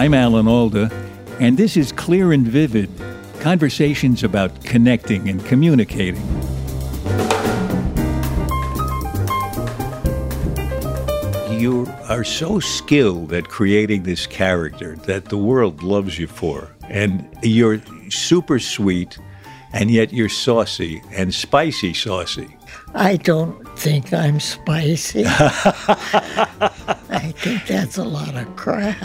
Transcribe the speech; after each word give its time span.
I'm 0.00 0.14
Alan 0.14 0.48
Alda, 0.48 0.90
and 1.40 1.58
this 1.58 1.76
is 1.76 1.92
Clear 1.92 2.32
and 2.32 2.48
Vivid 2.48 2.88
conversations 3.40 4.24
about 4.24 4.64
connecting 4.64 5.28
and 5.28 5.44
communicating. 5.44 6.26
You 11.50 11.86
are 12.08 12.24
so 12.24 12.60
skilled 12.60 13.34
at 13.34 13.50
creating 13.50 14.04
this 14.04 14.26
character 14.26 14.96
that 15.04 15.26
the 15.26 15.36
world 15.36 15.82
loves 15.82 16.18
you 16.18 16.26
for. 16.26 16.74
And 16.88 17.28
you're 17.42 17.82
super 18.08 18.58
sweet, 18.58 19.18
and 19.74 19.90
yet 19.90 20.14
you're 20.14 20.30
saucy 20.30 21.02
and 21.12 21.34
spicy 21.34 21.92
saucy. 21.92 22.56
I 22.94 23.16
don't 23.18 23.68
think 23.78 24.14
I'm 24.14 24.40
spicy. 24.40 25.26
I 27.22 27.32
think 27.32 27.66
that's 27.66 27.98
a 27.98 28.04
lot 28.04 28.34
of 28.34 28.56
crap. 28.56 28.96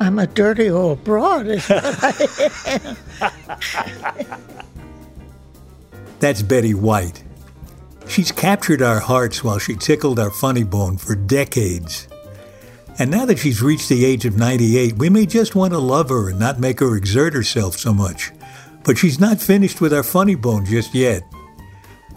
I'm 0.00 0.18
a 0.18 0.26
dirty 0.26 0.68
old 0.68 1.04
broad. 1.04 1.46
That's 6.18 6.42
Betty 6.42 6.74
White. 6.74 7.22
She's 8.08 8.32
captured 8.32 8.82
our 8.82 8.98
hearts 8.98 9.44
while 9.44 9.60
she 9.60 9.76
tickled 9.76 10.18
our 10.18 10.32
funny 10.32 10.64
bone 10.64 10.96
for 10.96 11.14
decades. 11.14 12.08
And 12.98 13.12
now 13.12 13.26
that 13.26 13.38
she's 13.38 13.62
reached 13.62 13.88
the 13.88 14.04
age 14.04 14.24
of 14.24 14.36
98, 14.36 14.94
we 14.98 15.08
may 15.08 15.24
just 15.24 15.54
want 15.54 15.72
to 15.72 15.78
love 15.78 16.08
her 16.08 16.30
and 16.30 16.40
not 16.40 16.58
make 16.58 16.80
her 16.80 16.96
exert 16.96 17.32
herself 17.32 17.76
so 17.76 17.94
much. 17.94 18.32
But 18.82 18.98
she's 18.98 19.20
not 19.20 19.40
finished 19.40 19.80
with 19.80 19.94
our 19.94 20.02
funny 20.02 20.34
bone 20.34 20.64
just 20.64 20.96
yet. 20.96 21.22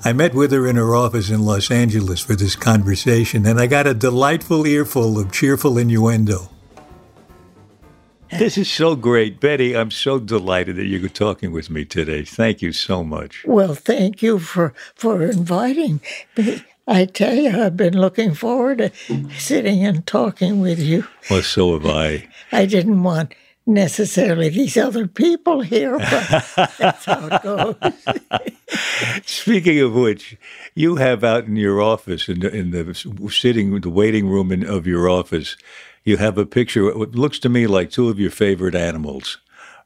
I 0.03 0.13
met 0.13 0.33
with 0.33 0.51
her 0.51 0.67
in 0.67 0.75
her 0.75 0.95
office 0.95 1.29
in 1.29 1.43
Los 1.43 1.71
Angeles 1.71 2.19
for 2.19 2.35
this 2.35 2.55
conversation, 2.55 3.45
and 3.45 3.59
I 3.59 3.67
got 3.67 3.87
a 3.87 3.93
delightful 3.93 4.65
earful 4.65 5.19
of 5.19 5.31
cheerful 5.31 5.77
innuendo. 5.77 6.49
This 8.29 8.57
is 8.57 8.69
so 8.69 8.95
great. 8.95 9.39
Betty, 9.39 9.75
I'm 9.75 9.89
so 9.89 10.19
delighted 10.19 10.75
that 10.75 10.85
you're 10.85 11.07
talking 11.09 11.51
with 11.51 11.69
me 11.69 11.85
today. 11.85 12.23
Thank 12.23 12.61
you 12.61 12.73
so 12.73 13.03
much. 13.03 13.43
Well, 13.47 13.73
thank 13.73 14.21
you 14.21 14.37
for, 14.37 14.73
for 14.95 15.23
inviting 15.23 16.01
me. 16.35 16.63
I 16.87 17.05
tell 17.05 17.33
you, 17.33 17.49
I've 17.49 17.77
been 17.77 17.97
looking 17.97 18.33
forward 18.33 18.77
to 18.77 18.91
sitting 19.37 19.85
and 19.85 20.05
talking 20.05 20.61
with 20.61 20.79
you. 20.79 21.07
Well, 21.29 21.41
so 21.41 21.73
have 21.73 21.85
I. 21.85 22.27
I 22.51 22.65
didn't 22.65 23.03
want 23.03 23.33
necessarily 23.67 24.49
these 24.49 24.77
other 24.77 25.07
people 25.07 25.61
here, 25.61 25.99
but 25.99 26.53
that's 26.77 27.05
how 27.05 27.27
it 27.27 27.43
goes. 27.43 27.75
Speaking 29.25 29.79
of 29.79 29.93
which, 29.93 30.37
you 30.73 30.95
have 30.95 31.23
out 31.23 31.45
in 31.45 31.55
your 31.55 31.81
office, 31.81 32.29
in 32.29 32.39
the, 32.39 32.55
in 32.55 32.71
the 32.71 33.29
sitting, 33.29 33.79
the 33.79 33.89
waiting 33.89 34.27
room 34.27 34.51
in, 34.51 34.65
of 34.65 34.87
your 34.87 35.09
office, 35.09 35.57
you 36.03 36.17
have 36.17 36.37
a 36.37 36.45
picture. 36.45 36.89
It 36.89 37.15
looks 37.15 37.39
to 37.39 37.49
me 37.49 37.67
like 37.67 37.91
two 37.91 38.09
of 38.09 38.19
your 38.19 38.31
favorite 38.31 38.75
animals, 38.75 39.37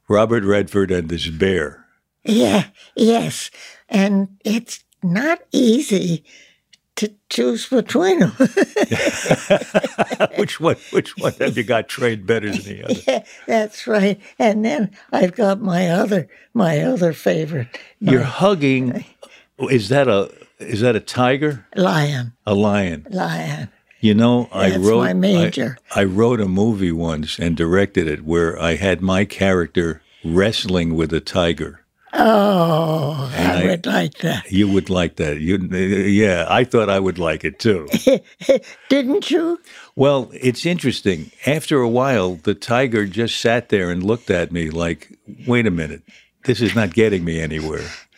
Robert 0.08 0.44
Redford 0.44 0.91
and 0.91 1.09
this 1.09 1.28
bear. 1.28 1.86
Yeah, 2.24 2.66
yes, 2.96 3.50
and 3.90 4.38
it's 4.46 4.84
not 5.02 5.41
easy 5.52 6.24
to 6.97 7.13
choose 7.29 7.68
between 7.68 8.19
them. 8.19 8.31
which 10.38 10.59
one? 10.59 10.75
Which 10.91 11.18
one 11.18 11.34
have 11.34 11.57
you 11.57 11.63
got 11.63 11.88
trained 11.88 12.28
better 12.28 12.50
than 12.50 12.62
the 12.62 12.84
other? 12.84 12.94
Yeah, 13.07 13.24
that's 13.47 13.88
right. 13.88 14.19
And 14.38 14.66
then 14.66 14.91
I've 15.12 15.35
got 15.35 15.62
my 15.62 15.90
other 15.90 16.28
my 16.53 16.81
other 16.81 17.13
favorite. 17.13 17.79
You're 18.00 18.22
my 18.22 18.25
hugging. 18.25 19.06
Is 19.59 19.90
that 19.90 20.07
a 20.07 20.31
is 20.59 20.81
that 20.81 20.96
a 20.96 21.00
tiger? 21.00 21.66
lion. 21.75 22.34
A 22.46 22.53
lion. 22.53 23.08
Lion. 23.09 23.69
You 24.00 24.16
know, 24.16 24.50
I 24.52 24.72
That's 24.72 24.84
wrote 24.84 25.02
my 25.02 25.13
major. 25.13 25.78
I, 25.96 26.02
I 26.02 26.03
wrote 26.06 26.41
a 26.41 26.47
movie 26.47 26.91
once 26.91 27.38
and 27.38 27.56
directed 27.56 28.08
it 28.08 28.25
where 28.25 28.59
I 28.59 28.75
had 28.75 29.02
my 29.02 29.25
character 29.25 30.02
wrestling 30.25 30.96
with 30.96 31.13
a 31.13 31.22
tiger. 31.22 31.81
Oh, 32.14 33.32
And 33.36 33.52
I, 33.52 33.62
I- 33.64 33.66
would 33.70 33.86
like 33.86 34.18
that. 34.20 34.52
You 34.52 34.68
would 34.70 34.90
like 34.90 35.16
that. 35.18 35.40
You, 35.40 35.58
yeah, 35.58 36.46
I 36.50 36.64
thought 36.64 36.90
I 36.90 37.00
would 37.00 37.18
like 37.20 37.44
it 37.46 37.60
too. 37.60 37.88
Didn't 38.90 39.32
you? 39.32 39.60
Well, 39.96 40.30
it's 40.34 40.66
interesting. 40.66 41.32
After 41.46 41.80
a 41.82 41.90
while, 41.90 42.36
the 42.36 42.54
tiger 42.56 43.06
just 43.06 43.40
sat 43.40 43.70
there 43.70 43.90
and 43.92 44.04
looked 44.04 44.30
at 44.30 44.52
me 44.52 44.70
like, 44.70 45.18
wait 45.48 45.66
a 45.68 45.72
minute, 45.72 46.04
this 46.46 46.60
is 46.62 46.76
not 46.76 46.94
getting 46.94 47.24
me 47.24 47.40
anywhere. 47.40 47.88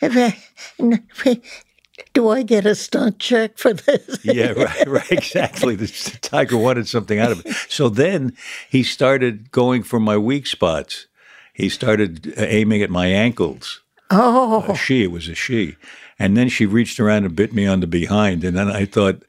Do 2.12 2.28
I 2.28 2.42
get 2.42 2.66
a 2.66 2.74
stunt 2.74 3.18
check 3.20 3.58
for 3.58 3.72
this? 3.72 4.18
Yeah, 4.24 4.52
right, 4.52 4.86
right, 4.88 5.12
exactly. 5.12 5.76
The 5.76 6.18
tiger 6.22 6.56
wanted 6.56 6.88
something 6.88 7.18
out 7.20 7.30
of 7.32 7.44
it. 7.46 7.54
So 7.68 7.88
then 7.88 8.36
he 8.70 8.82
started 8.82 9.52
going 9.52 9.82
for 9.84 10.00
my 10.00 10.16
weak 10.16 10.46
spots. 10.46 11.06
He 11.52 11.68
started 11.68 12.34
uh, 12.36 12.42
aiming 12.42 12.82
at 12.82 12.90
my 12.90 13.06
ankles. 13.06 13.82
Oh, 14.10 14.64
A 14.68 14.76
she, 14.76 15.02
it 15.02 15.10
was 15.10 15.28
a 15.28 15.34
she. 15.34 15.76
And 16.18 16.36
then 16.36 16.48
she 16.48 16.66
reached 16.66 17.00
around 17.00 17.24
and 17.24 17.34
bit 17.34 17.52
me 17.52 17.66
on 17.66 17.80
the 17.80 17.86
behind. 17.86 18.44
And 18.44 18.56
then 18.56 18.70
I 18.70 18.84
thought, 18.84 19.24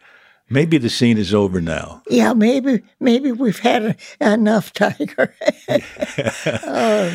maybe 0.49 0.77
the 0.77 0.89
scene 0.89 1.17
is 1.17 1.33
over 1.33 1.59
now. 1.61 2.03
yeah. 2.09 2.33
Maybe, 2.33 2.83
maybe 2.99 3.31
we've 3.31 3.59
had 3.59 3.97
enough, 4.21 4.71
Tiger. 4.73 5.33
oh, 5.69 5.79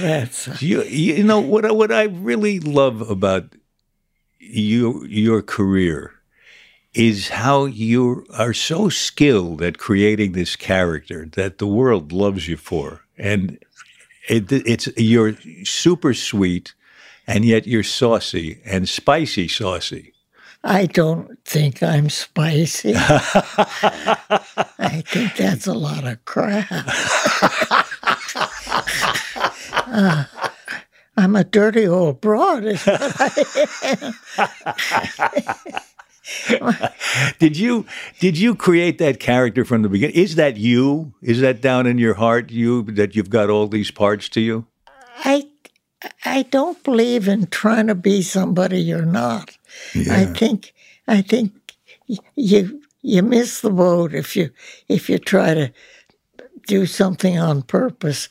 that's 0.01 0.49
You, 0.63 0.83
you 0.85 1.23
know 1.23 1.41
what? 1.41 1.65
I- 1.65 1.71
What 1.73 1.93
I 1.93 2.05
really 2.05 2.59
love 2.61 3.09
about 3.09 3.55
you, 4.39 5.05
your 5.07 5.43
career, 5.43 6.13
is 6.95 7.29
how 7.29 7.67
you 7.67 8.27
are 8.37 8.53
so 8.53 8.89
skilled 8.89 9.63
at 9.63 9.79
creating 9.79 10.33
this 10.33 10.57
character 10.57 11.27
that 11.33 11.59
the 11.59 11.67
world 11.67 12.11
loves 12.11 12.49
you 12.49 12.57
for, 12.57 13.03
and 13.17 13.59
it, 14.29 14.51
it's 14.51 14.89
you're 14.97 15.37
super 15.63 16.15
sweet, 16.15 16.75
and 17.27 17.45
yet 17.45 17.67
you're 17.67 17.83
saucy 17.83 18.61
and 18.65 18.89
spicy 18.89 19.49
saucy. 19.49 20.13
I 20.63 20.87
don't 20.87 21.39
think 21.45 21.83
I'm 21.83 22.11
spicy. 22.11 22.93
I 22.97 25.03
think 25.07 25.37
that's 25.37 25.67
a 25.67 25.75
lot 25.75 26.07
of 26.07 26.25
crap. 26.25 26.71
Uh, 29.93 30.25
I'm 31.17 31.35
a 31.35 31.43
dirty 31.43 31.87
old 31.87 32.21
broad, 32.21 32.65
is 32.65 32.85
what 32.85 33.01
I 33.19 34.15
am. 36.49 36.77
Did 37.41 37.57
you 37.57 37.87
did 38.21 38.39
you 38.39 38.55
create 38.55 38.99
that 38.99 39.19
character 39.19 39.65
from 39.65 39.83
the 39.83 39.89
beginning? 39.89 40.15
Is 40.15 40.37
that 40.37 40.57
you? 40.57 41.13
Is 41.23 41.41
that 41.41 41.61
down 41.61 41.87
in 41.87 41.99
your 41.99 42.15
heart 42.15 42.51
you 42.51 42.83
that 42.83 43.17
you've 43.17 43.31
got 43.31 43.51
all 43.51 43.67
these 43.67 43.91
parts 43.91 44.29
to 44.31 44.41
you? 44.41 44.67
I 45.25 45.49
I 46.25 46.43
don't 46.45 46.83
believe 46.83 47.29
in 47.29 47.47
trying 47.49 47.89
to 47.89 47.95
be 47.95 48.23
somebody 48.23 48.81
you're 48.81 49.05
not. 49.05 49.57
I 49.95 50.25
think 50.27 50.73
I 51.07 51.23
think 51.23 51.53
you 52.35 52.83
you 53.03 53.23
miss 53.23 53.61
the 53.61 53.71
boat 53.71 54.15
if 54.15 54.37
you 54.37 54.51
if 54.89 55.09
you 55.09 55.19
try 55.19 55.55
to 55.55 55.73
do 56.67 56.87
something 56.87 57.39
on 57.39 57.63
purpose. 57.63 58.29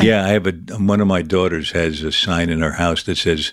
yeah, 0.00 0.24
I 0.24 0.28
have 0.30 0.46
a 0.46 0.52
one 0.78 1.00
of 1.00 1.06
my 1.06 1.22
daughters 1.22 1.72
has 1.72 2.02
a 2.02 2.12
sign 2.12 2.50
in 2.50 2.60
her 2.60 2.72
house 2.72 3.02
that 3.04 3.18
says 3.18 3.52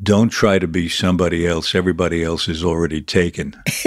don't 0.00 0.28
try 0.28 0.58
to 0.58 0.68
be 0.68 0.88
somebody 0.88 1.46
else. 1.46 1.74
Everybody 1.74 2.22
else 2.22 2.48
is 2.48 2.62
already 2.62 3.00
taken. 3.00 3.54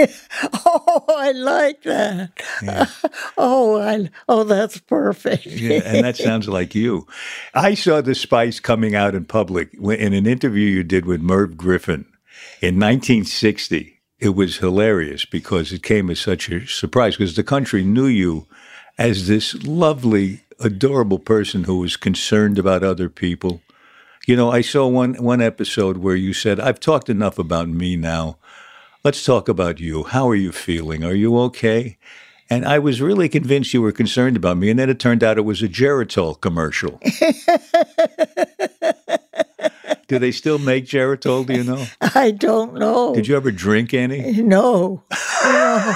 oh, 0.66 1.06
I 1.08 1.32
like 1.32 1.84
that. 1.84 2.32
Yeah. 2.62 2.88
oh, 3.38 3.82
I, 3.82 4.10
oh, 4.28 4.44
that's 4.44 4.80
perfect. 4.80 5.46
yeah, 5.46 5.82
and 5.86 6.04
that 6.04 6.18
sounds 6.18 6.50
like 6.50 6.76
you. 6.76 7.08
I 7.54 7.76
saw 7.76 8.02
the 8.02 8.16
spice 8.16 8.60
coming 8.60 8.96
out 8.96 9.16
in 9.16 9.26
public 9.26 9.74
in 9.74 10.14
an 10.14 10.28
interview 10.28 10.68
you 10.68 10.84
did 10.84 11.06
with 11.06 11.22
Merv 11.22 11.56
Griffin 11.56 12.06
in 12.62 12.76
1960. 12.76 14.00
It 14.20 14.36
was 14.36 14.58
hilarious 14.58 15.26
because 15.26 15.72
it 15.72 15.82
came 15.82 16.10
as 16.10 16.20
such 16.20 16.50
a 16.50 16.68
surprise 16.68 17.16
because 17.16 17.36
the 17.36 17.44
country 17.44 17.84
knew 17.84 18.06
you 18.06 18.48
as 18.98 19.28
this 19.28 19.56
lovely, 19.64 20.42
adorable 20.60 21.20
person 21.20 21.64
who 21.64 21.80
was 21.80 21.96
concerned 21.98 22.60
about 22.60 22.84
other 22.84 23.10
people 23.10 23.62
you 24.28 24.36
know, 24.36 24.52
I 24.52 24.62
saw 24.62 24.88
one 24.88 25.16
one 25.16 25.42
episode 25.42 25.98
where 25.98 26.16
you 26.16 26.34
said, 26.34 26.60
"I've 26.60 26.80
talked 26.80 27.10
enough 27.10 27.40
about 27.40 27.70
me 27.70 27.96
now. 27.96 28.38
Let's 29.04 29.26
talk 29.26 29.50
about 29.50 29.80
you. 29.80 30.04
How 30.04 30.30
are 30.30 30.36
you 30.36 30.52
feeling? 30.52 31.04
Are 31.04 31.16
you 31.16 31.38
okay?" 31.40 31.98
And 32.52 32.66
I 32.66 32.78
was 32.80 33.02
really 33.02 33.30
convinced 33.30 33.74
you 33.74 33.82
were 33.82 33.94
concerned 33.94 34.36
about 34.36 34.58
me, 34.58 34.70
and 34.70 34.78
then 34.78 34.90
it 34.90 35.00
turned 35.00 35.24
out 35.24 35.38
it 35.38 35.42
was 35.42 35.64
a 35.64 35.70
Geritol 35.70 36.42
commercial. 36.42 37.00
do 40.10 40.20
they 40.20 40.34
still 40.34 40.60
make 40.60 40.86
Geritol? 40.86 41.46
Do 41.46 41.54
you 41.54 41.64
know? 41.64 41.86
I 42.02 42.32
don't 42.32 42.74
know. 42.74 43.16
Did 43.16 43.28
you 43.28 43.38
ever 43.38 43.52
drink 43.52 43.94
any? 43.94 44.20
Uh, 44.20 44.44
no, 44.44 45.02
no, 45.46 45.94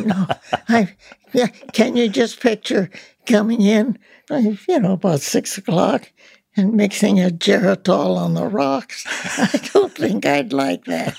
no. 0.00 0.26
I, 0.68 0.94
yeah, 1.32 1.46
can 1.72 1.96
you 1.96 2.10
just 2.10 2.40
picture 2.40 2.90
coming 3.24 3.62
in, 3.62 3.98
uh, 4.30 4.42
you 4.68 4.80
know, 4.80 4.92
about 4.92 5.22
six 5.22 5.56
o'clock, 5.56 6.12
and 6.56 6.74
mixing 6.74 7.20
a 7.20 7.30
geritol 7.30 8.16
on 8.16 8.34
the 8.34 8.46
rocks. 8.46 9.04
I 9.38 9.68
don't 9.72 9.92
think 9.92 10.26
I'd 10.26 10.52
like 10.52 10.84
that. 10.86 11.16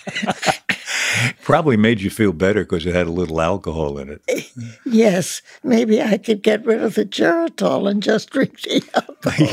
Probably 1.44 1.78
made 1.78 2.02
you 2.02 2.10
feel 2.10 2.34
better 2.34 2.64
because 2.64 2.86
it 2.86 2.94
had 2.96 3.08
a 3.08 3.12
little 3.12 3.42
alcohol 3.42 3.98
in 3.98 4.10
it. 4.10 4.22
Yes, 4.86 5.42
maybe 5.64 6.02
I 6.02 6.18
could 6.18 6.44
get 6.44 6.66
rid 6.66 6.84
of 6.84 6.96
the 6.96 7.06
geritol 7.06 7.90
and 7.90 8.04
just 8.04 8.30
drink 8.30 8.62
the 8.62 8.84
alcohol. 8.94 9.48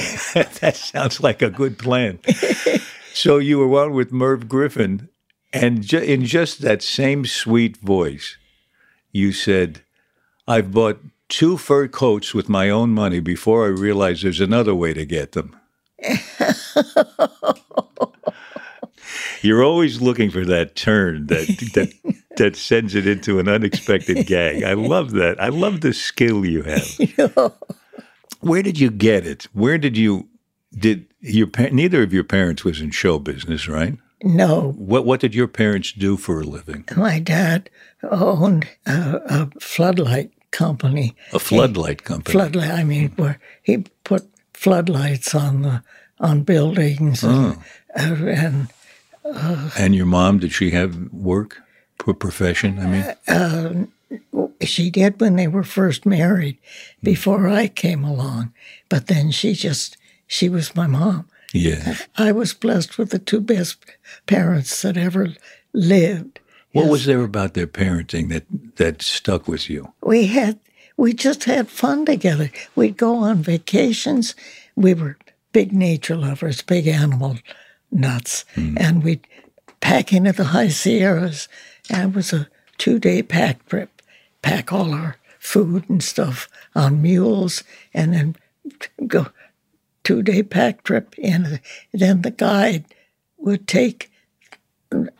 that 0.60 0.74
sounds 0.74 1.20
like 1.20 1.40
a 1.42 1.50
good 1.50 1.78
plan. 1.78 2.18
so 3.14 3.38
you 3.38 3.58
were 3.58 3.80
on 3.84 3.92
with 3.92 4.10
Merv 4.12 4.48
Griffin, 4.48 5.08
and 5.52 5.82
ju- 5.82 5.98
in 6.00 6.24
just 6.24 6.60
that 6.62 6.82
same 6.82 7.24
sweet 7.24 7.76
voice, 7.76 8.36
you 9.12 9.30
said, 9.32 9.82
"I've 10.46 10.72
bought." 10.72 11.00
Two 11.28 11.58
fur 11.58 11.88
coats 11.88 12.32
with 12.32 12.48
my 12.48 12.70
own 12.70 12.90
money 12.90 13.20
before 13.20 13.66
I 13.66 13.68
realized 13.68 14.24
there's 14.24 14.40
another 14.40 14.74
way 14.74 14.94
to 14.94 15.04
get 15.04 15.32
them. 15.32 15.54
You're 19.42 19.62
always 19.62 20.00
looking 20.00 20.30
for 20.30 20.44
that 20.44 20.74
turn 20.74 21.26
that 21.26 21.46
that 21.74 21.92
that 22.36 22.56
sends 22.56 22.94
it 22.94 23.06
into 23.06 23.38
an 23.38 23.48
unexpected 23.48 24.26
gag. 24.26 24.62
I 24.62 24.74
love 24.74 25.12
that. 25.12 25.40
I 25.40 25.48
love 25.48 25.80
the 25.80 25.92
skill 25.92 26.44
you 26.44 26.62
have. 26.62 27.52
Where 28.40 28.62
did 28.62 28.78
you 28.78 28.90
get 28.90 29.26
it? 29.26 29.48
Where 29.52 29.78
did 29.78 29.96
you 29.96 30.28
did 30.76 31.06
your 31.20 31.48
neither 31.72 32.02
of 32.02 32.12
your 32.12 32.24
parents 32.24 32.64
was 32.64 32.80
in 32.80 32.90
show 32.90 33.18
business, 33.18 33.68
right? 33.68 33.96
No. 34.22 34.72
What 34.76 35.04
what 35.04 35.20
did 35.20 35.34
your 35.34 35.48
parents 35.48 35.92
do 35.92 36.16
for 36.16 36.40
a 36.40 36.44
living? 36.44 36.84
My 36.96 37.18
dad 37.18 37.70
owned 38.02 38.68
a, 38.86 39.20
a 39.26 39.50
floodlight 39.60 40.32
company. 40.50 41.14
A 41.32 41.38
floodlight 41.38 42.04
company. 42.04 42.32
Floodlight. 42.32 42.70
I 42.70 42.84
mean, 42.84 43.12
where 43.16 43.38
he 43.62 43.84
put 44.04 44.28
floodlights 44.58 45.34
on 45.34 45.62
the 45.62 45.82
on 46.20 46.42
buildings 46.42 47.22
and 47.22 47.56
oh. 47.56 47.62
uh, 47.96 48.14
and, 48.26 48.68
uh, 49.24 49.70
and 49.78 49.94
your 49.94 50.06
mom 50.06 50.38
did 50.38 50.52
she 50.52 50.70
have 50.70 51.12
work 51.12 51.62
profession? 52.14 52.78
I 52.78 52.86
mean, 52.86 53.88
uh, 54.48 54.56
she 54.62 54.90
did 54.90 55.20
when 55.20 55.36
they 55.36 55.48
were 55.48 55.62
first 55.62 56.06
married, 56.06 56.58
before 57.02 57.48
I 57.48 57.68
came 57.68 58.04
along. 58.04 58.52
But 58.88 59.06
then 59.06 59.30
she 59.30 59.52
just 59.52 59.96
she 60.26 60.48
was 60.48 60.74
my 60.74 60.86
mom. 60.86 61.28
Yeah, 61.52 61.96
I 62.16 62.32
was 62.32 62.54
blessed 62.54 62.98
with 62.98 63.10
the 63.10 63.18
two 63.18 63.40
best 63.40 63.84
parents 64.26 64.82
that 64.82 64.96
ever 64.96 65.34
lived. 65.72 66.40
What 66.72 66.82
yes. 66.82 66.90
was 66.90 67.06
there 67.06 67.22
about 67.22 67.54
their 67.54 67.66
parenting 67.66 68.28
that 68.30 68.44
that 68.76 69.02
stuck 69.02 69.48
with 69.48 69.70
you? 69.70 69.92
We 70.02 70.26
had 70.26 70.58
we 70.98 71.14
just 71.14 71.44
had 71.44 71.68
fun 71.68 72.04
together. 72.04 72.50
We'd 72.74 72.98
go 72.98 73.18
on 73.18 73.42
vacations. 73.42 74.34
We 74.74 74.92
were 74.92 75.16
big 75.52 75.72
nature 75.72 76.16
lovers, 76.16 76.60
big 76.60 76.86
animal 76.88 77.38
nuts, 77.90 78.44
mm. 78.54 78.76
and 78.78 79.02
we'd 79.02 79.26
pack 79.80 80.12
into 80.12 80.32
the 80.32 80.44
high 80.44 80.68
Sierras. 80.68 81.48
And 81.88 82.10
it 82.12 82.16
was 82.16 82.32
a 82.32 82.48
two 82.78 82.98
day 82.98 83.22
pack 83.22 83.64
trip, 83.66 84.02
pack 84.42 84.72
all 84.72 84.92
our 84.92 85.16
food 85.38 85.88
and 85.88 86.02
stuff 86.02 86.48
on 86.74 87.00
mules, 87.00 87.62
and 87.94 88.12
then 88.12 88.36
go 89.06 89.28
two 90.02 90.22
day 90.22 90.42
pack 90.42 90.82
trip. 90.82 91.14
And 91.22 91.60
then 91.92 92.22
the 92.22 92.32
guide 92.32 92.84
would 93.38 93.68
take, 93.68 94.10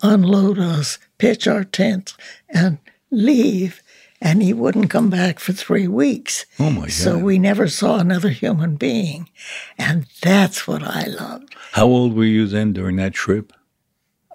unload 0.03 0.59
us, 0.59 0.99
pitch 1.19 1.47
our 1.47 1.63
tents, 1.63 2.17
and 2.49 2.79
leave 3.13 3.81
and 4.21 4.43
he 4.43 4.53
wouldn't 4.53 4.91
come 4.91 5.11
back 5.11 5.39
for 5.39 5.53
three 5.53 5.89
weeks. 5.89 6.47
Oh 6.59 6.71
my 6.71 6.83
God. 6.83 6.93
So 6.93 7.19
we 7.19 7.39
never 7.39 7.69
saw 7.69 7.99
another 7.99 8.31
human 8.31 8.77
being. 8.77 9.29
And 9.77 10.07
that's 10.21 10.67
what 10.67 10.83
I 10.83 11.05
loved. 11.07 11.55
How 11.73 11.87
old 11.87 12.15
were 12.15 12.25
you 12.25 12.47
then 12.47 12.73
during 12.73 12.97
that 12.97 13.15
trip? 13.15 13.53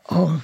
Oh, 0.10 0.44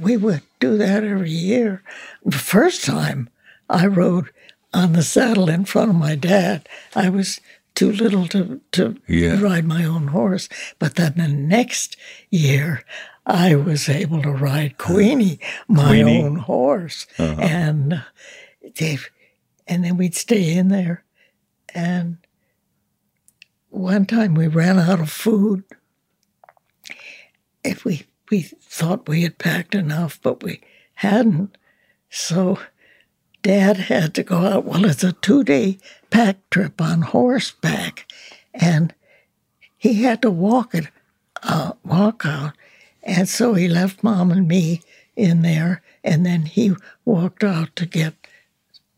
we 0.00 0.16
would 0.16 0.42
do 0.60 0.76
that 0.78 1.04
every 1.04 1.30
year. 1.30 1.82
The 2.24 2.38
first 2.38 2.84
time 2.84 3.28
I 3.68 3.86
rode 3.86 4.30
on 4.72 4.92
the 4.92 5.02
saddle 5.02 5.48
in 5.48 5.64
front 5.64 5.90
of 5.90 5.96
my 5.96 6.14
dad, 6.14 6.68
I 6.94 7.08
was 7.08 7.40
too 7.74 7.92
little 7.92 8.26
to, 8.28 8.60
to 8.72 8.96
yeah. 9.06 9.40
ride 9.40 9.66
my 9.66 9.84
own 9.84 10.08
horse. 10.08 10.48
But 10.78 10.94
then 10.94 11.14
the 11.16 11.28
next 11.28 11.96
year, 12.30 12.84
I 13.26 13.54
was 13.54 13.88
able 13.88 14.22
to 14.22 14.30
ride 14.30 14.78
Queenie, 14.78 15.38
my 15.68 15.88
Queenie? 15.88 16.22
own 16.22 16.36
horse. 16.36 17.06
Uh-huh. 17.18 17.40
And 17.40 18.04
Dave, 18.74 19.10
and 19.66 19.84
then 19.84 19.96
we'd 19.96 20.14
stay 20.14 20.56
in 20.56 20.68
there. 20.68 21.04
And 21.74 22.18
one 23.70 24.06
time 24.06 24.34
we 24.34 24.46
ran 24.46 24.78
out 24.78 25.00
of 25.00 25.10
food. 25.10 25.64
If 27.62 27.84
we 27.84 28.06
we 28.30 28.42
thought 28.42 29.08
we 29.08 29.22
had 29.22 29.38
packed 29.38 29.74
enough, 29.74 30.18
but 30.22 30.42
we 30.42 30.60
hadn't. 30.94 31.56
So 32.08 32.58
Dad 33.42 33.76
had 33.76 34.14
to 34.14 34.22
go 34.22 34.38
out. 34.38 34.64
Well, 34.64 34.86
it's 34.86 35.04
a 35.04 35.12
two 35.12 35.44
day 35.44 35.78
pack 36.10 36.38
trip 36.50 36.80
on 36.80 37.02
horseback, 37.02 38.10
and 38.52 38.94
he 39.76 40.02
had 40.02 40.22
to 40.22 40.30
walk 40.30 40.74
it, 40.74 40.88
uh, 41.42 41.72
walk 41.84 42.24
out. 42.24 42.52
And 43.02 43.28
so 43.28 43.54
he 43.54 43.68
left 43.68 44.02
Mom 44.02 44.30
and 44.30 44.48
me 44.48 44.80
in 45.14 45.42
there, 45.42 45.82
and 46.02 46.24
then 46.24 46.46
he 46.46 46.74
walked 47.04 47.44
out 47.44 47.76
to 47.76 47.86
get 47.86 48.14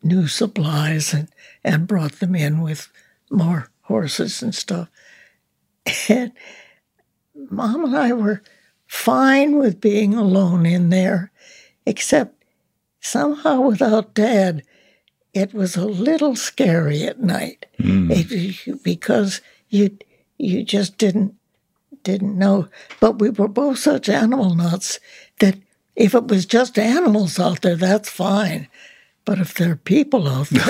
new 0.07 0.27
supplies 0.27 1.13
and, 1.13 1.29
and 1.65 1.87
brought 1.87 2.21
them 2.21 2.35
in 2.35 2.63
with 2.63 2.89
more 3.31 3.71
horses 3.83 4.43
and 4.43 4.55
stuff. 4.55 4.89
And 6.09 6.33
mom 7.51 7.85
and 7.85 7.97
I 7.97 8.13
were 8.13 8.43
fine 8.87 9.59
with 9.59 9.81
being 9.81 10.15
alone 10.15 10.67
in 10.67 10.91
there, 10.91 11.31
except 11.85 12.45
somehow 13.01 13.61
without 13.61 14.15
dad, 14.15 14.63
it 15.33 15.53
was 15.53 15.77
a 15.77 15.85
little 15.85 16.35
scary 16.35 17.03
at 17.03 17.21
night 17.21 17.67
mm. 17.79 18.11
it, 18.11 18.83
because 18.83 19.41
you 19.69 19.97
you 20.39 20.65
just 20.65 20.99
didn't 20.99 21.35
didn't 22.03 22.39
know. 22.39 22.69
But 23.01 23.19
we 23.19 23.31
were 23.31 23.49
both 23.49 23.79
such 23.79 24.09
animal 24.09 24.55
nuts 24.55 24.99
that 25.41 25.59
if 25.95 26.15
it 26.15 26.29
was 26.29 26.47
just 26.47 26.79
animals 26.79 27.39
out 27.39 27.63
there, 27.63 27.77
that's 27.77 28.11
fine. 28.11 28.69
But 29.27 29.41
if 29.41 29.55
there 29.55 29.73
are 29.73 29.77
people 29.77 30.29
out 30.29 30.49
there. 30.51 30.63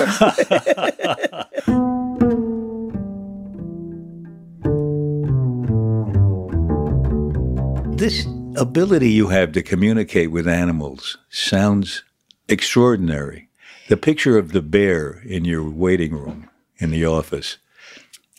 this 7.97 8.25
ability 8.55 9.11
you 9.11 9.27
have 9.27 9.51
to 9.51 9.61
communicate 9.61 10.31
with 10.31 10.47
animals 10.47 11.19
sounds 11.29 12.03
extraordinary. 12.49 13.47
The 13.89 13.97
picture 13.97 14.39
of 14.39 14.53
the 14.53 14.63
bear 14.63 15.21
in 15.23 15.45
your 15.45 15.69
waiting 15.69 16.13
room 16.13 16.49
in 16.79 16.89
the 16.89 17.05
office 17.05 17.57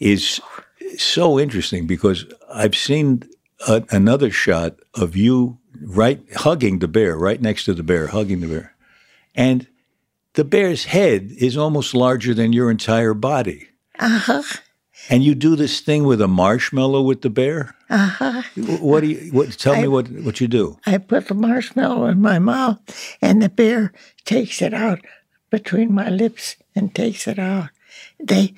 is 0.00 0.40
so 0.96 1.38
interesting 1.38 1.87
because 1.87 2.26
I've 2.52 2.76
seen 2.76 3.22
a, 3.68 3.84
another 3.90 4.32
shot 4.32 4.80
of 4.94 5.14
you 5.14 5.58
right 5.80 6.20
hugging 6.34 6.80
the 6.80 6.88
bear, 6.88 7.16
right 7.16 7.40
next 7.40 7.66
to 7.66 7.75
the 7.75 7.84
bear, 7.84 8.08
hugging 8.08 8.40
the 8.40 8.48
bear. 8.48 8.75
And 9.37 9.68
the 10.38 10.45
bear's 10.45 10.85
head 10.85 11.33
is 11.38 11.57
almost 11.57 11.95
larger 11.95 12.33
than 12.33 12.52
your 12.52 12.71
entire 12.71 13.12
body. 13.12 13.66
Uh 13.99 14.21
huh. 14.21 14.42
And 15.11 15.25
you 15.25 15.35
do 15.35 15.57
this 15.57 15.80
thing 15.80 16.04
with 16.04 16.21
a 16.21 16.28
marshmallow 16.28 17.02
with 17.02 17.23
the 17.23 17.30
bear? 17.30 17.75
Uh 17.90 18.07
huh. 18.07 18.42
What 18.78 19.00
do 19.00 19.09
you? 19.09 19.33
What? 19.33 19.50
Tell 19.59 19.75
me 19.75 19.88
what 19.88 20.09
what 20.09 20.40
you 20.40 20.47
do. 20.47 20.78
I 20.87 20.99
put 20.99 21.26
the 21.26 21.35
marshmallow 21.35 22.07
in 22.07 22.23
my 22.23 22.38
mouth, 22.38 22.78
and 23.21 23.42
the 23.42 23.49
bear 23.49 23.92
takes 24.25 24.62
it 24.62 24.73
out 24.73 25.00
between 25.50 25.92
my 25.92 26.09
lips 26.09 26.54
and 26.73 26.95
takes 26.95 27.26
it 27.26 27.40
out. 27.40 27.71
They, 28.21 28.54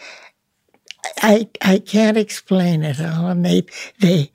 I, 1.23 1.49
I 1.63 1.79
can't 1.79 2.19
explain 2.19 2.83
it, 2.83 3.01
Alan. 3.01 3.41
They, 3.41 3.63
they, 4.01 4.33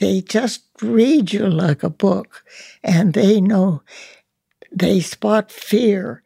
they 0.00 0.20
just 0.20 0.62
read 0.80 1.32
you 1.32 1.48
like 1.48 1.82
a 1.82 1.90
book, 1.90 2.44
and 2.84 3.14
they 3.14 3.40
know. 3.40 3.82
They 4.70 5.00
spot 5.00 5.50
fear. 5.50 6.22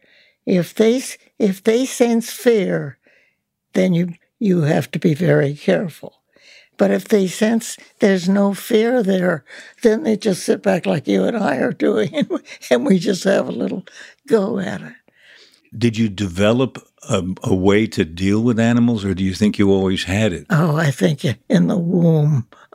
If 0.47 0.75
they 0.75 1.03
if 1.39 1.63
they 1.63 1.87
sense 1.87 2.33
fear, 2.33 2.99
then 3.73 3.95
you 3.95 4.15
you 4.39 4.63
have 4.63 4.91
to 4.93 4.99
be 4.99 5.15
very 5.15 5.55
careful. 5.55 6.23
But 6.77 6.91
if 6.91 7.09
they 7.09 7.29
sense 7.29 7.77
there's 8.01 8.29
no 8.29 8.55
fear 8.55 9.03
there, 9.03 9.45
then 9.83 10.03
they 10.03 10.17
just 10.17 10.43
sit 10.43 10.63
back 10.63 10.87
like 10.87 11.07
you 11.07 11.25
and 11.25 11.37
I 11.37 11.57
are 11.59 11.73
doing, 11.73 12.15
and 12.15 12.29
we, 12.31 12.39
and 12.71 12.87
we 12.87 12.99
just 12.99 13.25
have 13.25 13.49
a 13.49 13.53
little 13.53 13.87
go 14.27 14.59
at 14.59 14.81
it. 14.81 14.95
Did 15.77 15.97
you 15.97 16.09
develop 16.09 16.79
a, 17.09 17.23
a 17.45 17.55
way 17.55 17.87
to 17.87 18.05
deal 18.05 18.43
with 18.43 18.59
animals, 18.59 19.05
or 19.05 19.15
do 19.15 19.25
you 19.25 19.35
think 19.35 19.59
you 19.59 19.71
always 19.71 20.05
had 20.05 20.33
it? 20.33 20.47
Oh, 20.51 20.77
I 20.77 20.91
think 20.91 21.25
in 21.49 21.69
the 21.69 21.79
womb. 21.79 22.47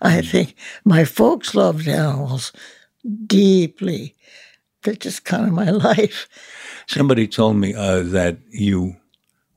I 0.00 0.20
hmm. 0.20 0.26
think 0.26 0.54
my 0.84 1.04
folks 1.04 1.54
loved 1.54 1.88
animals 1.88 2.52
deeply. 3.26 4.14
They're 4.86 4.94
just 4.94 5.24
kind 5.24 5.46
of 5.48 5.52
my 5.52 5.70
life. 5.90 6.28
Somebody 6.86 7.26
told 7.26 7.56
me 7.56 7.74
uh, 7.74 8.02
that 8.04 8.38
you 8.50 8.96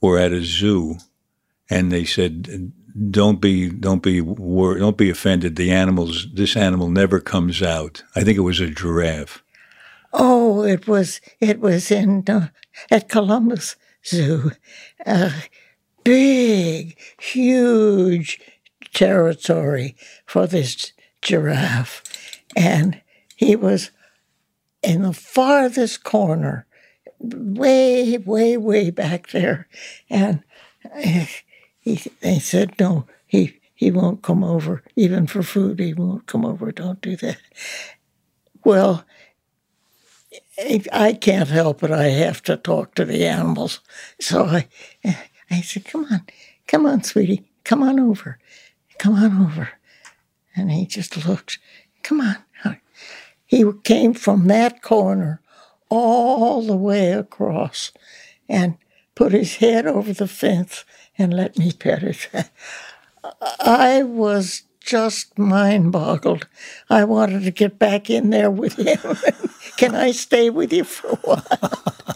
were 0.01 0.17
at 0.17 0.31
a 0.31 0.41
zoo, 0.43 0.97
and 1.69 1.91
they 1.91 2.03
said, 2.03 2.73
"Don't 3.11 3.39
be, 3.39 3.69
don't 3.69 4.01
be, 4.01 4.21
wor- 4.21 4.79
don't 4.79 4.97
be 4.97 5.11
offended. 5.11 5.55
The 5.55 5.71
animals, 5.71 6.25
this 6.33 6.57
animal 6.57 6.89
never 6.89 7.19
comes 7.19 7.61
out." 7.61 8.01
I 8.15 8.23
think 8.23 8.39
it 8.39 8.41
was 8.41 8.59
a 8.59 8.71
giraffe. 8.71 9.43
Oh, 10.13 10.63
it 10.63 10.87
was 10.87 11.21
it 11.39 11.59
was 11.59 11.91
in 11.91 12.23
uh, 12.27 12.47
at 12.89 13.07
Columbus 13.07 13.75
Zoo, 14.03 14.51
uh, 15.05 15.41
big, 16.03 16.97
huge 17.21 18.41
territory 18.95 19.95
for 20.25 20.47
this 20.47 20.91
giraffe, 21.21 22.01
and 22.55 22.99
he 23.35 23.55
was 23.55 23.91
in 24.83 25.03
the 25.03 25.13
farthest 25.13 26.03
corner, 26.03 26.65
way, 27.19 28.17
way, 28.17 28.57
way 28.57 28.89
back 28.91 29.29
there, 29.31 29.67
and 30.09 30.43
uh, 30.85 31.25
he, 31.79 32.01
they 32.21 32.39
said 32.39 32.73
no, 32.79 33.07
he 33.27 33.59
he 33.75 33.91
won't 33.91 34.21
come 34.23 34.43
over 34.43 34.83
even 34.95 35.27
for 35.27 35.43
food. 35.43 35.79
He 35.79 35.93
won't 35.93 36.27
come 36.27 36.45
over. 36.45 36.71
Don't 36.71 37.01
do 37.01 37.15
that. 37.17 37.37
Well. 38.65 39.05
I 40.93 41.13
can't 41.13 41.49
help 41.49 41.83
it. 41.83 41.91
I 41.91 42.05
have 42.09 42.43
to 42.43 42.57
talk 42.57 42.95
to 42.95 43.05
the 43.05 43.25
animals. 43.25 43.79
So 44.19 44.45
I, 44.45 44.67
I 45.49 45.61
said, 45.61 45.85
"Come 45.85 46.05
on, 46.11 46.21
come 46.67 46.85
on, 46.85 47.03
sweetie, 47.03 47.49
come 47.63 47.81
on 47.83 47.99
over, 47.99 48.39
come 48.99 49.15
on 49.15 49.45
over." 49.45 49.69
And 50.55 50.71
he 50.71 50.85
just 50.85 51.25
looked. 51.25 51.59
Come 52.03 52.21
on. 52.21 52.37
He 53.49 53.65
came 53.83 54.13
from 54.13 54.45
that 54.45 54.83
corner 54.83 55.41
all 55.89 56.61
the 56.61 56.77
way 56.77 57.11
across, 57.13 57.91
and 58.47 58.77
put 59.15 59.31
his 59.31 59.55
head 59.55 59.87
over 59.87 60.13
the 60.13 60.27
fence 60.27 60.85
and 61.17 61.33
let 61.33 61.57
me 61.57 61.71
pet 61.71 62.03
it. 62.03 62.29
I 63.59 64.03
was 64.03 64.61
just 64.79 65.35
mind 65.39 65.91
boggled. 65.91 66.47
I 66.91 67.05
wanted 67.05 67.41
to 67.41 67.49
get 67.49 67.79
back 67.79 68.11
in 68.11 68.29
there 68.29 68.51
with 68.51 68.77
him. 68.77 69.17
Can 69.77 69.95
I 69.95 70.11
stay 70.11 70.51
with 70.51 70.71
you 70.71 70.83
for 70.83 71.09
a 71.09 71.15
while? 71.15 71.83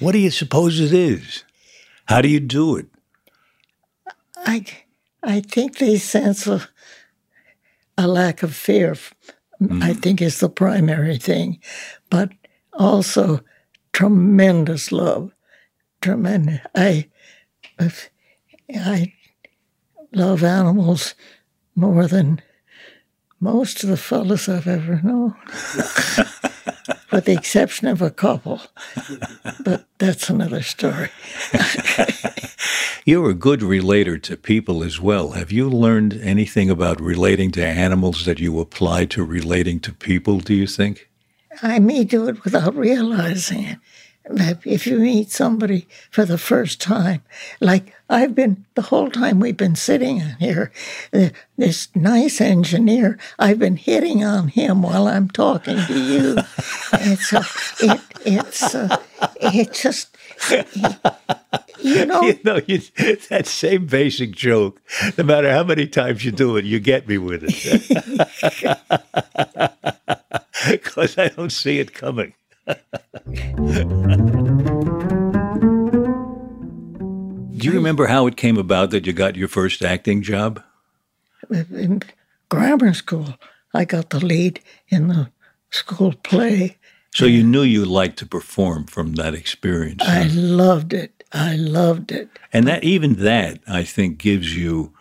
What 0.00 0.12
do 0.12 0.18
you 0.18 0.30
suppose 0.32 0.80
it 0.80 0.92
is? 0.92 1.44
How 2.06 2.20
do 2.20 2.28
you 2.28 2.40
do 2.40 2.76
it? 2.76 2.86
I, 4.36 4.66
I 5.22 5.40
think 5.40 5.78
they 5.78 5.96
sense 5.96 6.48
a, 6.48 6.68
a 7.96 8.08
lack 8.08 8.42
of 8.42 8.52
fear. 8.52 8.96
I 9.70 9.90
mm-hmm. 9.90 10.00
think 10.00 10.22
is 10.22 10.40
the 10.40 10.48
primary 10.48 11.18
thing, 11.18 11.60
but 12.10 12.30
also 12.72 13.40
tremendous 13.92 14.92
love. 14.92 15.32
Tremendous. 16.00 16.60
I, 16.74 17.08
I 18.74 19.12
love 20.12 20.42
animals 20.42 21.14
more 21.74 22.06
than 22.06 22.42
most 23.40 23.82
of 23.82 23.90
the 23.90 23.96
fellas 23.96 24.48
I've 24.48 24.68
ever 24.68 25.00
known, 25.02 25.34
with 27.12 27.24
the 27.24 27.34
exception 27.36 27.88
of 27.88 28.02
a 28.02 28.10
couple. 28.10 28.62
But 29.64 29.86
that's 29.98 30.30
another 30.30 30.62
story. 30.62 31.10
You're 33.04 33.30
a 33.30 33.34
good 33.34 33.64
relator 33.64 34.16
to 34.18 34.36
people 34.36 34.84
as 34.84 35.00
well. 35.00 35.32
Have 35.32 35.50
you 35.50 35.68
learned 35.68 36.20
anything 36.22 36.70
about 36.70 37.00
relating 37.00 37.50
to 37.52 37.66
animals 37.66 38.26
that 38.26 38.38
you 38.38 38.60
apply 38.60 39.06
to 39.06 39.24
relating 39.24 39.80
to 39.80 39.92
people, 39.92 40.38
do 40.38 40.54
you 40.54 40.68
think? 40.68 41.08
I 41.62 41.80
may 41.80 42.04
do 42.04 42.28
it 42.28 42.44
without 42.44 42.76
realizing 42.76 43.64
it. 43.64 43.78
If 44.64 44.86
you 44.86 44.98
meet 44.98 45.32
somebody 45.32 45.88
for 46.12 46.24
the 46.24 46.38
first 46.38 46.80
time, 46.80 47.22
like 47.60 47.92
I've 48.08 48.36
been 48.36 48.66
the 48.76 48.82
whole 48.82 49.10
time 49.10 49.40
we've 49.40 49.56
been 49.56 49.74
sitting 49.74 50.18
in 50.18 50.36
here, 50.38 50.70
this 51.56 51.88
nice 51.96 52.40
engineer, 52.40 53.18
I've 53.36 53.58
been 53.58 53.78
hitting 53.78 54.22
on 54.22 54.46
him 54.46 54.80
while 54.80 55.08
I'm 55.08 55.28
talking 55.28 55.76
to 55.76 55.98
you. 55.98 56.36
It's 56.94 57.32
uh, 57.32 57.42
it, 57.80 58.00
it's 58.24 58.74
uh, 58.74 58.96
it 59.40 59.72
just 59.72 60.16
you 61.84 62.06
know 62.06 62.22
You 62.22 62.38
know, 62.44 62.60
you, 62.66 62.78
that 63.30 63.46
same 63.46 63.86
basic 63.86 64.32
joke, 64.32 64.80
no 65.18 65.24
matter 65.24 65.50
how 65.50 65.64
many 65.64 65.86
times 65.86 66.24
you 66.24 66.32
do 66.32 66.56
it, 66.56 66.64
you 66.64 66.80
get 66.80 67.08
me 67.08 67.18
with 67.18 67.44
it. 67.44 68.78
Because 70.68 71.18
I 71.18 71.28
don't 71.28 71.50
see 71.50 71.80
it 71.80 71.92
coming. 71.92 72.34
Do 77.62 77.68
you 77.68 77.74
remember 77.74 78.06
how 78.06 78.26
it 78.26 78.36
came 78.36 78.56
about 78.56 78.90
that 78.90 79.06
you 79.06 79.12
got 79.12 79.36
your 79.36 79.48
first 79.48 79.84
acting 79.84 80.22
job? 80.22 80.62
in 81.50 82.02
grammar 82.48 82.94
school, 82.94 83.34
I 83.74 83.84
got 83.84 84.10
the 84.10 84.24
lead 84.24 84.60
in 84.88 85.08
the 85.08 85.30
school 85.70 86.14
play. 86.22 86.78
So 87.14 87.26
you 87.26 87.42
knew 87.42 87.62
you 87.62 87.84
liked 87.84 88.18
to 88.18 88.26
perform 88.26 88.86
from 88.86 89.14
that 89.14 89.34
experience. 89.34 90.02
I 90.02 90.28
loved 90.28 90.92
it. 90.92 91.21
I 91.32 91.56
loved 91.56 92.12
it. 92.12 92.28
And 92.52 92.66
that 92.66 92.84
even 92.84 93.14
that, 93.16 93.60
I 93.66 93.84
think, 93.84 94.18
gives 94.18 94.56
you 94.56 94.92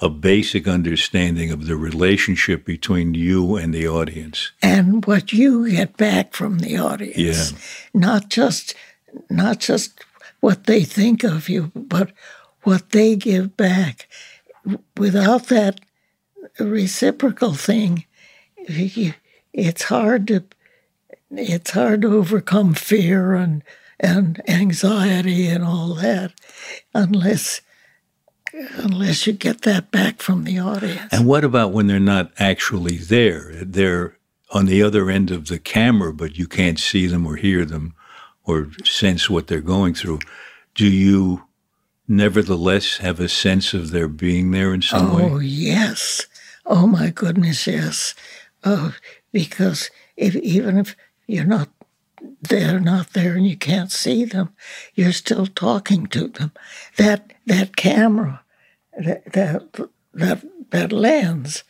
a 0.00 0.08
basic 0.08 0.68
understanding 0.68 1.50
of 1.50 1.66
the 1.66 1.76
relationship 1.76 2.64
between 2.64 3.14
you 3.14 3.56
and 3.56 3.74
the 3.74 3.88
audience. 3.88 4.52
and 4.62 5.04
what 5.06 5.32
you 5.32 5.68
get 5.70 5.96
back 5.96 6.34
from 6.34 6.58
the 6.60 6.76
audience 6.76 7.16
Yeah. 7.52 7.58
not 7.94 8.28
just 8.28 8.74
not 9.28 9.58
just 9.58 10.04
what 10.40 10.64
they 10.66 10.84
think 10.84 11.24
of 11.24 11.48
you 11.48 11.72
but 11.74 12.12
what 12.62 12.90
they 12.90 13.16
give 13.16 13.56
back 13.56 14.08
without 14.96 15.46
that 15.48 15.80
reciprocal 16.60 17.54
thing 17.54 18.04
it's 19.52 19.82
hard 19.84 20.28
to 20.28 20.44
it's 21.30 21.70
hard 21.72 22.02
to 22.02 22.14
overcome 22.14 22.74
fear 22.74 23.34
and 23.34 23.62
and 24.00 24.40
anxiety 24.48 25.46
and 25.48 25.64
all 25.64 25.94
that 25.94 26.32
unless 26.94 27.60
unless 28.76 29.26
you 29.26 29.32
get 29.32 29.62
that 29.62 29.90
back 29.90 30.22
from 30.22 30.44
the 30.44 30.58
audience 30.58 31.12
And 31.12 31.26
what 31.26 31.44
about 31.44 31.72
when 31.72 31.86
they're 31.86 32.00
not 32.00 32.32
actually 32.38 32.96
there? 32.96 33.52
They're 33.62 34.16
on 34.50 34.66
the 34.66 34.82
other 34.82 35.10
end 35.10 35.30
of 35.30 35.48
the 35.48 35.58
camera, 35.58 36.12
but 36.12 36.38
you 36.38 36.46
can't 36.46 36.78
see 36.78 37.06
them 37.06 37.26
or 37.26 37.36
hear 37.36 37.64
them 37.64 37.94
or 38.44 38.70
sense 38.84 39.28
what 39.28 39.46
they're 39.46 39.60
going 39.60 39.94
through. 39.94 40.20
Do 40.74 40.86
you 40.86 41.44
nevertheless 42.06 42.96
have 42.98 43.20
a 43.20 43.28
sense 43.28 43.74
of 43.74 43.90
their 43.90 44.08
being 44.08 44.50
there 44.50 44.72
in 44.72 44.80
some 44.80 45.14
way? 45.14 45.24
Oh, 45.30 45.38
yes. 45.38 46.26
Oh, 46.64 46.86
my 46.86 47.10
goodness, 47.10 47.66
yes. 47.66 48.14
Oh, 48.64 48.94
because 49.32 49.90
if, 50.16 50.34
even 50.36 50.78
if 50.78 50.96
you're 51.26 51.44
not, 51.44 51.68
they're 52.42 52.80
not 52.80 53.12
there 53.12 53.34
and 53.34 53.46
you 53.46 53.56
can't 53.56 53.92
see 53.92 54.24
them, 54.24 54.50
you're 54.94 55.12
still 55.12 55.46
talking 55.46 56.06
to 56.08 56.28
them. 56.28 56.52
That, 56.96 57.32
that 57.46 57.76
camera, 57.76 58.42
that, 58.98 59.32
that, 59.32 59.90
that, 60.14 60.70
that 60.70 60.92
lens 60.92 61.64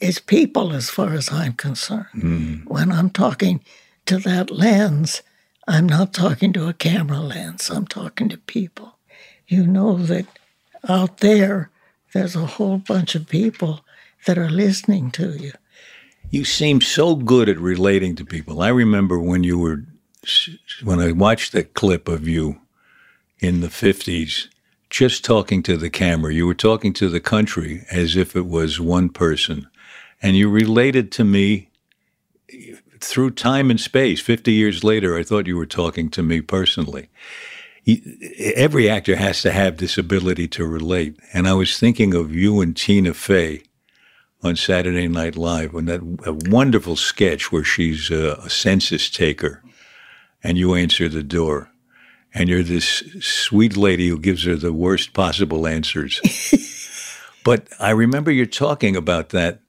is 0.00 0.18
people 0.18 0.72
as 0.72 0.90
far 0.90 1.12
as 1.14 1.32
I'm 1.32 1.54
concerned. 1.54 2.06
Mm-hmm. 2.16 2.68
When 2.68 2.92
I'm 2.92 3.10
talking 3.10 3.60
to 4.06 4.18
that 4.18 4.50
lens, 4.50 5.22
I'm 5.66 5.86
not 5.86 6.12
talking 6.12 6.52
to 6.54 6.68
a 6.68 6.74
camera 6.74 7.20
lens, 7.20 7.70
I'm 7.70 7.86
talking 7.86 8.28
to 8.28 8.38
people. 8.38 8.98
You 9.46 9.66
know 9.66 9.96
that 9.96 10.26
out 10.88 11.18
there, 11.18 11.70
there's 12.12 12.36
a 12.36 12.46
whole 12.46 12.78
bunch 12.78 13.14
of 13.14 13.28
people 13.28 13.84
that 14.26 14.38
are 14.38 14.50
listening 14.50 15.10
to 15.12 15.36
you. 15.36 15.52
You 16.30 16.44
seem 16.44 16.80
so 16.80 17.14
good 17.14 17.48
at 17.48 17.58
relating 17.58 18.16
to 18.16 18.24
people. 18.24 18.60
I 18.60 18.68
remember 18.68 19.18
when 19.18 19.44
you 19.44 19.58
were, 19.58 19.84
when 20.82 21.00
I 21.00 21.12
watched 21.12 21.52
that 21.52 21.74
clip 21.74 22.08
of 22.08 22.26
you 22.26 22.60
in 23.38 23.60
the 23.60 23.68
50s, 23.68 24.48
just 24.90 25.24
talking 25.24 25.62
to 25.64 25.76
the 25.76 25.90
camera. 25.90 26.32
You 26.32 26.46
were 26.46 26.54
talking 26.54 26.92
to 26.94 27.08
the 27.08 27.20
country 27.20 27.84
as 27.90 28.16
if 28.16 28.36
it 28.36 28.46
was 28.46 28.80
one 28.80 29.08
person. 29.08 29.68
And 30.22 30.36
you 30.36 30.48
related 30.48 31.10
to 31.12 31.24
me 31.24 31.68
through 33.00 33.32
time 33.32 33.70
and 33.70 33.80
space. 33.80 34.20
50 34.20 34.52
years 34.52 34.84
later, 34.84 35.18
I 35.18 35.22
thought 35.22 35.46
you 35.46 35.56
were 35.56 35.66
talking 35.66 36.10
to 36.10 36.22
me 36.22 36.40
personally. 36.40 37.08
Every 38.54 38.88
actor 38.88 39.16
has 39.16 39.42
to 39.42 39.52
have 39.52 39.76
this 39.76 39.98
ability 39.98 40.48
to 40.48 40.64
relate. 40.64 41.18
And 41.32 41.46
I 41.46 41.52
was 41.54 41.78
thinking 41.78 42.14
of 42.14 42.34
you 42.34 42.60
and 42.60 42.76
Tina 42.76 43.14
Fey 43.14 43.62
on 44.44 44.56
Saturday 44.56 45.08
Night 45.08 45.36
Live 45.36 45.72
when 45.72 45.86
that 45.86 46.00
a 46.26 46.50
wonderful 46.50 46.96
sketch 46.96 47.50
where 47.50 47.64
she's 47.64 48.10
a, 48.10 48.34
a 48.44 48.50
census 48.50 49.08
taker 49.08 49.62
and 50.42 50.58
you 50.58 50.74
answer 50.74 51.08
the 51.08 51.22
door 51.22 51.70
and 52.34 52.48
you're 52.48 52.62
this 52.62 53.02
sweet 53.20 53.76
lady 53.76 54.08
who 54.08 54.18
gives 54.18 54.44
her 54.44 54.56
the 54.56 54.72
worst 54.72 55.14
possible 55.14 55.66
answers. 55.66 56.20
but 57.44 57.68
I 57.80 57.90
remember 57.90 58.30
you 58.30 58.44
talking 58.44 58.96
about 58.96 59.30
that 59.30 59.60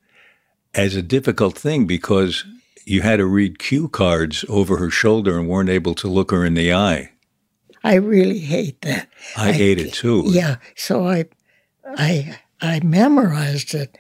as 0.74 0.96
a 0.96 1.02
difficult 1.02 1.58
thing 1.58 1.86
because 1.86 2.44
you 2.86 3.02
had 3.02 3.18
to 3.18 3.26
read 3.26 3.60
cue 3.60 3.88
cards 3.88 4.44
over 4.50 4.78
her 4.78 4.90
shoulder 4.90 5.40
and 5.40 5.48
weren't 5.48 5.70
able 5.70 5.96
to 5.96 6.08
look 6.08 6.32
her 6.32 6.44
in 6.44 6.56
the 6.56 6.74
eye. 6.74 7.12
I 7.84 7.96
really 7.96 8.40
hate 8.40 8.82
that. 8.82 9.08
I, 9.38 9.50
I 9.50 9.52
hate 9.52 9.80
it 9.80 9.94
too. 9.94 10.24
Yeah, 10.26 10.58
so 10.76 11.08
I, 11.08 11.26
I, 11.86 12.40
I 12.62 12.80
memorized 12.82 13.76
it, 13.76 13.98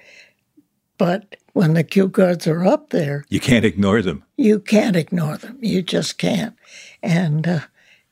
but 0.97 1.35
when 1.53 1.73
the 1.73 1.83
cue 1.83 2.09
cards 2.09 2.47
are 2.47 2.65
up 2.65 2.89
there, 2.89 3.25
you 3.29 3.39
can't 3.39 3.65
ignore 3.65 4.01
them. 4.01 4.23
You 4.37 4.59
can't 4.59 4.95
ignore 4.95 5.37
them. 5.37 5.57
You 5.61 5.81
just 5.81 6.17
can't, 6.17 6.55
and 7.01 7.47
uh, 7.47 7.59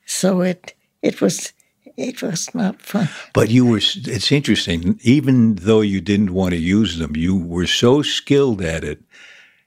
so 0.06 0.42
it 0.42 0.74
it 1.02 1.22
was 1.22 1.54
it 1.98 2.22
was 2.22 2.54
not 2.56 2.82
fun. 2.82 3.10
But 3.34 3.50
you 3.50 3.66
were 3.66 3.78
it's 3.78 4.32
interesting, 4.32 5.00
even 5.04 5.56
though 5.56 5.82
you 5.82 6.02
didn't 6.02 6.34
want 6.34 6.52
to 6.52 6.60
use 6.60 6.98
them, 6.98 7.16
you 7.16 7.36
were 7.36 7.68
so 7.68 8.02
skilled 8.02 8.62
at 8.62 8.84
it 8.84 9.02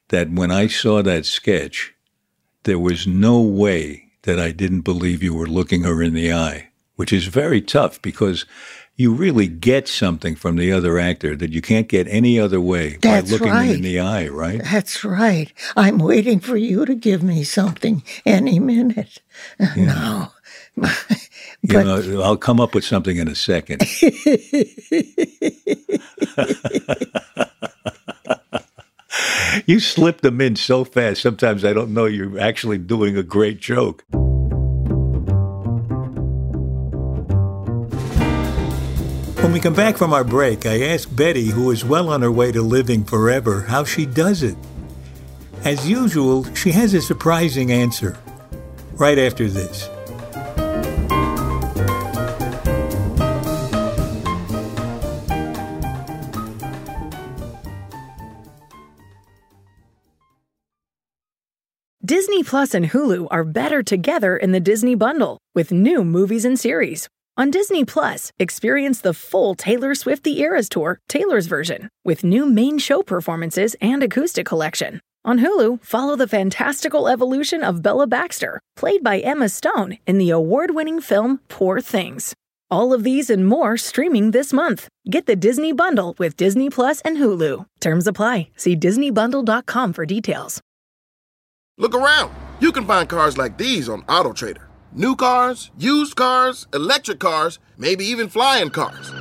that 0.08 0.30
when 0.30 0.50
I 0.50 0.66
saw 0.66 1.02
that 1.02 1.26
sketch, 1.26 1.94
there 2.64 2.78
was 2.78 3.06
no 3.06 3.40
way 3.40 4.11
that 4.23 4.38
I 4.38 4.50
didn't 4.52 4.80
believe 4.82 5.23
you 5.23 5.35
were 5.35 5.46
looking 5.46 5.82
her 5.85 6.02
in 6.02 6.14
the 6.14 6.32
eye, 6.32 6.70
which 6.96 7.12
is 7.12 7.26
very 7.26 7.61
tough 7.61 8.00
because 8.02 8.44
you 8.96 9.12
really 9.12 9.46
get 9.46 9.88
something 9.88 10.34
from 10.34 10.56
the 10.56 10.72
other 10.72 10.98
actor 10.98 11.36
that 11.36 11.52
you 11.52 11.60
can't 11.60 11.88
get 11.88 12.08
any 12.08 12.40
other 12.40 12.60
way 12.60 12.96
That's 13.02 13.30
by 13.30 13.32
looking 13.32 13.52
right. 13.52 13.74
in 13.74 13.82
the 13.82 14.00
eye, 14.00 14.28
right? 14.28 14.62
That's 14.62 15.04
right. 15.04 15.52
I'm 15.76 15.98
waiting 15.98 16.40
for 16.40 16.56
you 16.56 16.86
to 16.86 16.94
give 16.94 17.22
me 17.22 17.44
something 17.44 18.02
any 18.24 18.58
minute. 18.58 19.20
Yeah. 19.60 19.74
No. 19.76 20.32
but, 20.76 21.28
you 21.62 21.84
know, 21.84 22.22
I'll 22.22 22.38
come 22.38 22.60
up 22.60 22.74
with 22.74 22.84
something 22.84 23.18
in 23.18 23.28
a 23.28 23.34
second. 23.34 23.82
you 29.66 29.80
slip 29.80 30.22
them 30.22 30.40
in 30.40 30.56
so 30.56 30.84
fast. 30.84 31.20
Sometimes 31.22 31.64
I 31.64 31.72
don't 31.72 31.92
know 31.92 32.06
you're 32.06 32.38
actually 32.38 32.78
doing 32.78 33.16
a 33.16 33.22
great 33.22 33.60
joke. 33.60 34.04
We 39.56 39.60
come 39.60 39.72
back 39.72 39.96
from 39.96 40.12
our 40.12 40.22
break, 40.22 40.66
I 40.66 40.82
ask 40.82 41.08
Betty, 41.16 41.46
who 41.46 41.70
is 41.70 41.82
well 41.82 42.10
on 42.10 42.20
her 42.20 42.30
way 42.30 42.52
to 42.52 42.60
living 42.60 43.02
forever, 43.04 43.62
how 43.62 43.84
she 43.84 44.04
does 44.04 44.42
it. 44.42 44.54
As 45.64 45.88
usual, 45.88 46.44
she 46.54 46.72
has 46.72 46.92
a 46.92 47.00
surprising 47.00 47.73
answer. 47.73 48.19
Right 48.97 49.19
after 49.19 49.49
this. 49.49 49.88
Disney 62.04 62.42
Plus 62.42 62.75
and 62.75 62.90
Hulu 62.90 63.28
are 63.30 63.42
better 63.42 63.82
together 63.82 64.36
in 64.36 64.52
the 64.52 64.60
Disney 64.60 64.95
Bundle 64.95 65.38
with 65.54 65.73
new 65.73 66.04
movies 66.04 66.45
and 66.45 66.60
series. 66.60 67.08
On 67.38 67.50
Disney 67.50 67.84
Plus, 67.84 68.32
experience 68.38 69.02
the 69.02 69.12
full 69.12 69.54
Taylor 69.54 69.94
Swift 69.94 70.25
The 70.25 70.40
Eras 70.40 70.70
Tour, 70.70 71.00
Taylor's 71.06 71.46
version, 71.49 71.90
with 72.02 72.25
new 72.25 72.46
main 72.46 72.78
show 72.78 73.02
performances 73.02 73.76
and 73.78 74.02
acoustic 74.02 74.46
collection. 74.46 75.02
On 75.22 75.40
Hulu, 75.40 75.84
follow 75.84 76.16
the 76.16 76.26
fantastical 76.26 77.08
evolution 77.08 77.62
of 77.62 77.82
Bella 77.82 78.06
Baxter, 78.06 78.58
played 78.75 79.04
by 79.04 79.18
Emma 79.18 79.50
Stone 79.50 79.99
in 80.06 80.16
the 80.16 80.30
award 80.30 80.70
winning 80.75 80.99
film 80.99 81.40
Poor 81.49 81.82
Things. 81.82 82.32
All 82.70 82.94
of 82.94 83.04
these 83.04 83.28
and 83.28 83.46
more 83.46 83.76
streaming 83.76 84.30
this 84.30 84.50
month. 84.50 84.88
Get 85.10 85.26
the 85.26 85.36
Disney 85.36 85.75
Bundle 85.75 86.14
with 86.16 86.38
Disney 86.38 86.70
Plus 86.70 87.02
and 87.02 87.18
Hulu. 87.18 87.66
Terms 87.80 88.06
apply. 88.06 88.49
See 88.56 88.75
DisneyBundle.com 88.75 89.92
for 89.92 90.06
details. 90.06 90.62
Look 91.76 91.94
around. 91.94 92.34
You 92.60 92.72
can 92.72 92.86
find 92.86 93.06
cars 93.06 93.36
like 93.36 93.58
these 93.58 93.90
on 93.90 94.02
AutoTrader. 94.04 94.65
New 94.99 95.15
cars, 95.15 95.71
used 95.76 96.17
cars, 96.17 96.67
electric 96.73 97.21
cars, 97.21 97.59
maybe 97.76 98.06
even 98.06 98.30
flying 98.30 98.71
cars. 98.71 99.13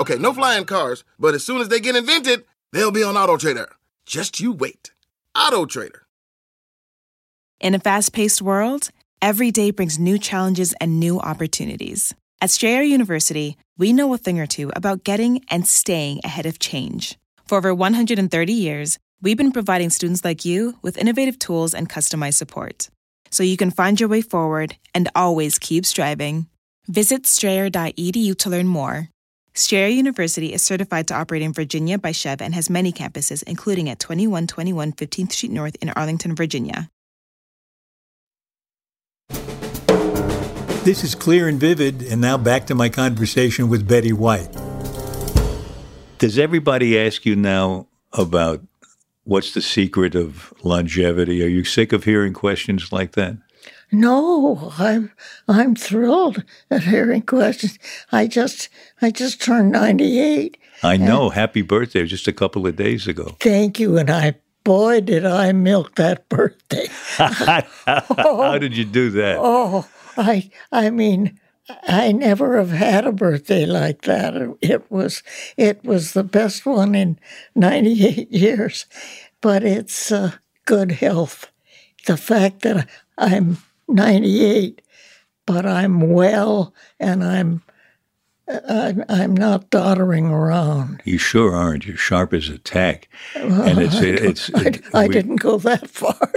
Okay, 0.00 0.16
no 0.18 0.32
flying 0.32 0.64
cars, 0.64 1.04
but 1.16 1.32
as 1.36 1.44
soon 1.44 1.60
as 1.60 1.68
they 1.68 1.78
get 1.78 1.94
invented, 1.94 2.44
they'll 2.72 2.90
be 2.90 3.04
on 3.04 3.14
AutoTrader. 3.14 3.68
Just 4.04 4.40
you 4.40 4.50
wait. 4.50 4.90
AutoTrader. 5.36 6.00
In 7.60 7.76
a 7.76 7.78
fast 7.78 8.12
paced 8.12 8.42
world, 8.42 8.90
every 9.22 9.52
day 9.52 9.70
brings 9.70 9.96
new 9.96 10.18
challenges 10.18 10.74
and 10.80 10.98
new 10.98 11.20
opportunities. 11.20 12.12
At 12.40 12.50
Strayer 12.50 12.82
University, 12.82 13.56
we 13.78 13.92
know 13.92 14.12
a 14.12 14.18
thing 14.18 14.40
or 14.40 14.46
two 14.48 14.72
about 14.74 15.04
getting 15.04 15.44
and 15.50 15.68
staying 15.68 16.18
ahead 16.24 16.46
of 16.46 16.58
change. 16.58 17.16
For 17.46 17.58
over 17.58 17.72
130 17.72 18.52
years, 18.52 18.98
We've 19.22 19.36
been 19.36 19.50
providing 19.50 19.88
students 19.88 20.26
like 20.26 20.44
you 20.44 20.78
with 20.82 20.98
innovative 20.98 21.38
tools 21.38 21.72
and 21.72 21.88
customized 21.88 22.34
support 22.34 22.90
so 23.36 23.42
you 23.42 23.58
can 23.58 23.70
find 23.70 24.00
your 24.00 24.08
way 24.08 24.22
forward 24.22 24.76
and 24.94 25.10
always 25.14 25.58
keep 25.58 25.84
striving. 25.84 26.46
Visit 26.88 27.26
strayer.edu 27.26 28.38
to 28.38 28.48
learn 28.48 28.66
more. 28.66 29.10
Strayer 29.52 29.88
University 29.88 30.54
is 30.54 30.62
certified 30.62 31.06
to 31.08 31.14
operate 31.14 31.42
in 31.42 31.52
Virginia 31.52 31.98
by 31.98 32.12
SCHEV 32.12 32.40
and 32.40 32.54
has 32.54 32.70
many 32.70 32.92
campuses, 32.92 33.42
including 33.42 33.90
at 33.90 33.98
2121 33.98 34.92
15th 34.92 35.32
Street 35.32 35.52
North 35.52 35.76
in 35.82 35.90
Arlington, 35.90 36.34
Virginia. 36.34 36.88
This 40.84 41.04
is 41.04 41.14
clear 41.14 41.46
and 41.46 41.60
vivid, 41.60 42.02
and 42.04 42.22
now 42.22 42.38
back 42.38 42.66
to 42.68 42.74
my 42.74 42.88
conversation 42.88 43.68
with 43.68 43.86
Betty 43.86 44.14
White. 44.14 44.50
Does 46.16 46.38
everybody 46.38 46.98
ask 46.98 47.26
you 47.26 47.36
now 47.36 47.86
about 48.14 48.62
what's 49.26 49.52
the 49.52 49.60
secret 49.60 50.14
of 50.14 50.54
longevity? 50.62 51.44
Are 51.44 51.48
you 51.48 51.64
sick 51.64 51.92
of 51.92 52.04
hearing 52.04 52.32
questions 52.32 52.92
like 52.92 53.12
that? 53.12 53.36
No, 53.92 54.72
I'm 54.78 55.12
I'm 55.46 55.76
thrilled 55.76 56.42
at 56.70 56.84
hearing 56.84 57.22
questions. 57.22 57.78
I 58.10 58.26
just 58.26 58.68
I 59.02 59.10
just 59.10 59.40
turned 59.42 59.72
98. 59.72 60.56
I 60.82 60.96
know. 60.96 61.30
Happy 61.30 61.62
birthday 61.62 62.04
just 62.06 62.28
a 62.28 62.32
couple 62.32 62.66
of 62.66 62.76
days 62.76 63.06
ago. 63.06 63.36
Thank 63.40 63.78
you 63.78 63.96
and 63.98 64.10
I 64.10 64.36
boy 64.64 65.00
did 65.00 65.24
I 65.24 65.52
milk 65.52 65.94
that 65.96 66.28
birthday. 66.28 66.88
Oh. 68.18 68.42
How 68.42 68.58
did 68.58 68.76
you 68.76 68.84
do 68.84 69.10
that? 69.10 69.38
Oh, 69.40 69.86
I 70.16 70.50
I 70.72 70.90
mean 70.90 71.38
I 71.68 72.12
never 72.12 72.56
have 72.58 72.70
had 72.70 73.06
a 73.06 73.12
birthday 73.12 73.66
like 73.66 74.02
that. 74.02 74.56
It 74.60 74.90
was 74.90 75.22
it 75.56 75.84
was 75.84 76.12
the 76.12 76.24
best 76.24 76.64
one 76.64 76.94
in 76.94 77.18
98 77.54 78.30
years, 78.30 78.86
but 79.40 79.64
it's 79.64 80.12
uh, 80.12 80.32
good 80.64 80.92
health. 80.92 81.50
The 82.06 82.16
fact 82.16 82.62
that 82.62 82.88
I'm 83.18 83.58
98, 83.88 84.80
but 85.44 85.66
I'm 85.66 86.12
well 86.12 86.72
and 87.00 87.24
I'm 87.24 87.62
I'm, 88.48 89.04
I'm 89.08 89.36
not 89.36 89.70
doddering 89.70 90.26
around. 90.26 91.02
You 91.04 91.18
sure 91.18 91.52
aren't. 91.52 91.84
You're 91.84 91.96
sharp 91.96 92.32
as 92.32 92.48
a 92.48 92.58
tack. 92.58 93.08
Well, 93.34 93.62
and 93.62 93.80
it's, 93.80 93.96
I, 93.96 94.04
it's, 94.04 94.50
I, 94.54 95.00
I 95.02 95.06
we, 95.08 95.14
didn't 95.14 95.40
go 95.40 95.58
that 95.58 95.90
far. 95.90 96.30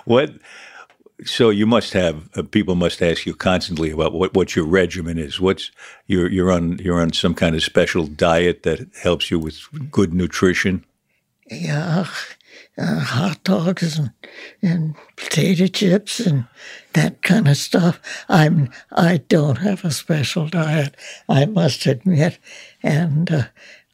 what 0.04 0.32
so 1.24 1.50
you 1.50 1.66
must 1.66 1.92
have 1.92 2.28
uh, 2.36 2.42
people 2.42 2.74
must 2.74 3.02
ask 3.02 3.26
you 3.26 3.34
constantly 3.34 3.90
about 3.90 4.12
what, 4.12 4.34
what 4.34 4.56
your 4.56 4.66
regimen 4.66 5.18
is. 5.18 5.40
What's 5.40 5.70
you're 6.06 6.30
you're 6.30 6.50
on 6.50 6.78
you're 6.78 7.00
on 7.00 7.12
some 7.12 7.34
kind 7.34 7.54
of 7.54 7.62
special 7.62 8.06
diet 8.06 8.62
that 8.62 8.88
helps 9.02 9.30
you 9.30 9.38
with 9.38 9.60
good 9.90 10.12
nutrition. 10.12 10.84
Yeah, 11.50 12.06
uh, 12.78 13.00
hot 13.00 13.42
dogs 13.44 13.98
and 13.98 14.12
and 14.62 14.94
potato 15.16 15.66
chips 15.66 16.20
and 16.20 16.46
that 16.92 17.22
kind 17.22 17.48
of 17.48 17.56
stuff. 17.56 18.00
I'm 18.28 18.70
I 18.92 19.18
don't 19.28 19.58
have 19.58 19.84
a 19.84 19.90
special 19.90 20.48
diet, 20.48 20.96
I 21.28 21.46
must 21.46 21.86
admit, 21.86 22.38
and 22.82 23.30
uh, 23.30 23.42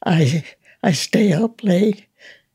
I 0.05 0.43
I 0.83 0.91
stay 0.91 1.33
up 1.33 1.63
late 1.63 2.05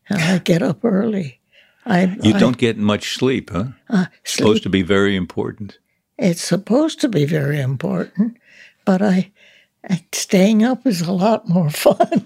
and 0.09 0.21
I 0.21 0.39
get 0.39 0.63
up 0.63 0.85
early. 0.85 1.41
I 1.87 2.17
You 2.23 2.35
I- 2.35 2.39
don't 2.39 2.59
get 2.59 2.77
much 2.79 3.15
sleep, 3.17 3.51
huh? 3.51 3.65
uh, 3.91 4.07
Supposed 4.25 4.63
to 4.65 4.69
be 4.71 4.83
very 4.83 5.17
important. 5.17 5.79
It's 6.19 6.43
supposed 6.43 7.01
to 7.01 7.09
be 7.09 7.25
very 7.25 7.61
important, 7.61 8.37
but 8.85 9.03
I. 9.03 9.33
I- 9.91 10.05
Staying 10.13 10.63
up 10.63 10.87
is 10.87 11.01
a 11.03 11.11
lot 11.13 11.49
more 11.49 11.69
fun. 11.85 11.97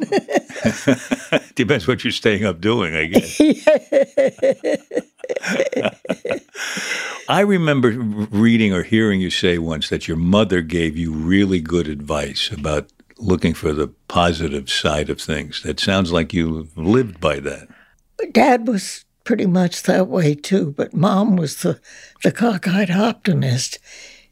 Depends 1.55 1.87
what 1.88 2.05
you're 2.05 2.11
staying 2.12 2.45
up 2.45 2.61
doing, 2.61 2.95
I 2.95 3.07
guess. 3.07 3.40
I 7.29 7.40
remember 7.40 7.90
reading 8.31 8.73
or 8.75 8.83
hearing 8.83 9.21
you 9.23 9.31
say 9.31 9.57
once 9.59 9.88
that 9.88 10.07
your 10.07 10.16
mother 10.19 10.61
gave 10.61 10.97
you 10.99 11.12
really 11.12 11.61
good 11.61 11.88
advice 11.88 12.51
about 12.53 12.92
looking 13.19 13.55
for 13.55 13.73
the 13.73 13.88
positive 14.09 14.71
side 14.71 15.09
of 15.11 15.19
things. 15.21 15.62
That 15.62 15.81
sounds 15.81 16.12
like 16.12 16.33
you 16.35 16.69
lived 16.77 17.21
by 17.21 17.40
that. 17.40 17.69
Dad 18.33 18.69
was 18.69 19.05
pretty 19.26 19.44
much 19.44 19.82
that 19.82 20.08
way 20.08 20.34
too, 20.34 20.72
but 20.76 20.94
Mom 20.94 21.36
was 21.36 21.56
the, 21.56 21.80
the 22.22 22.32
cockeyed 22.32 22.90
optimist. 22.90 23.78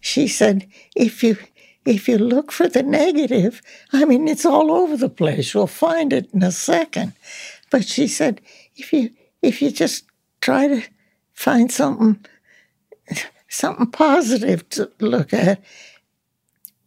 She 0.01 0.29
said, 0.29 0.67
if 0.97 1.23
you 1.23 1.37
if 1.85 2.09
you 2.09 2.17
look 2.17 2.51
for 2.51 2.67
the 2.67 2.83
negative, 2.83 3.61
I 3.93 4.07
mean 4.07 4.27
it's 4.27 4.47
all 4.47 4.71
over 4.71 4.97
the 4.97 5.11
place. 5.11 5.53
You'll 5.53 5.67
find 5.67 6.15
it 6.15 6.33
in 6.33 6.43
a 6.43 6.53
second. 6.53 7.13
But 7.71 7.85
she 7.85 8.09
said, 8.09 8.41
if 8.77 8.93
you 8.93 9.11
if 9.43 9.61
you 9.61 9.71
just 9.71 10.05
try 10.41 10.69
to 10.69 10.83
find 11.35 11.71
something 11.71 12.25
something 13.49 13.87
positive 13.87 14.69
to 14.71 14.91
look 15.01 15.33
at. 15.33 15.63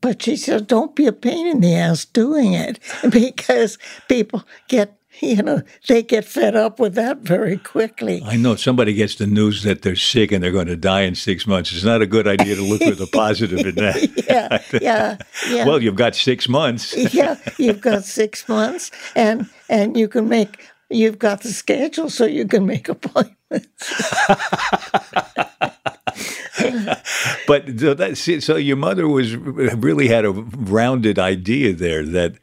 But 0.02 0.22
she 0.22 0.36
said, 0.36 0.68
don't 0.68 0.96
be 0.96 1.08
a 1.08 1.12
pain 1.12 1.48
in 1.48 1.62
the 1.62 1.74
ass 1.74 2.06
doing 2.06 2.54
it 2.54 2.80
because 3.10 3.78
people 4.08 4.44
get, 4.68 4.97
you 5.22 5.42
know, 5.42 5.62
they 5.88 6.04
get 6.04 6.26
fed 6.26 6.56
up 6.56 6.80
with 6.80 6.96
that 6.96 7.20
very 7.20 7.58
quickly. 7.58 8.22
I 8.26 8.38
know 8.38 8.56
somebody 8.56 8.94
gets 8.94 9.16
the 9.16 9.28
news 9.28 9.64
that 9.64 9.82
they're 9.82 9.96
sick 9.96 10.32
and 10.32 10.44
they're 10.44 10.52
going 10.52 10.68
to 10.68 10.76
die 10.76 11.02
in 11.02 11.16
six 11.16 11.48
months. 11.48 11.72
It's 11.72 11.84
not 11.84 12.02
a 12.02 12.06
good 12.06 12.28
idea 12.28 12.56
to 12.56 12.62
look 12.62 12.82
for 12.82 12.96
the 12.96 13.08
positive 13.08 13.66
in 13.66 13.76
that. 13.76 13.98
Yeah, 14.28 14.62
yeah, 14.82 15.18
yeah. 15.50 15.66
Well, 15.66 15.82
you've 15.82 15.96
got 15.96 16.16
six 16.16 16.50
months. 16.50 16.96
yeah, 17.14 17.38
you've 17.58 17.82
got 17.82 18.04
six 18.04 18.48
months, 18.50 18.92
and 19.16 19.50
and 19.70 19.96
you 19.98 20.08
can 20.08 20.28
make. 20.28 20.68
You've 20.90 21.18
got 21.18 21.42
the 21.42 21.50
schedule, 21.50 22.10
so 22.10 22.26
you 22.26 22.46
can 22.46 22.66
make 22.66 22.90
appointments. 22.90 23.94
But 27.48 27.80
so 27.80 27.94
that's 27.94 28.46
so 28.46 28.58
your 28.58 28.76
mother 28.76 29.08
was 29.08 29.36
really 29.36 30.08
had 30.08 30.26
a 30.26 30.32
rounded 30.32 31.18
idea 31.18 31.74
there 31.74 32.06
that 32.06 32.36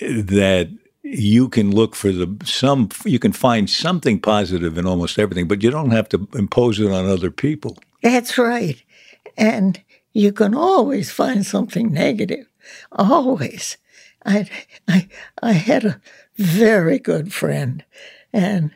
that 0.00 0.70
you 1.02 1.48
can 1.48 1.70
look 1.70 1.94
for 1.94 2.12
the 2.12 2.36
some 2.44 2.88
you 3.04 3.18
can 3.18 3.32
find 3.32 3.68
something 3.68 4.20
positive 4.20 4.78
in 4.78 4.86
almost 4.86 5.18
everything, 5.18 5.48
but 5.48 5.62
you 5.62 5.70
don't 5.70 5.90
have 5.90 6.08
to 6.10 6.28
impose 6.34 6.78
it 6.78 6.90
on 6.90 7.06
other 7.06 7.30
people. 7.30 7.76
That's 8.02 8.38
right, 8.38 8.82
and 9.36 9.80
you 10.12 10.32
can 10.32 10.54
always 10.54 11.10
find 11.10 11.44
something 11.44 11.92
negative. 11.92 12.46
Always. 12.92 13.76
I 14.24 14.48
I 14.86 15.08
I 15.42 15.52
had 15.52 15.84
a 15.84 16.00
very 16.36 16.98
good 16.98 17.32
friend, 17.32 17.84
and 18.32 18.70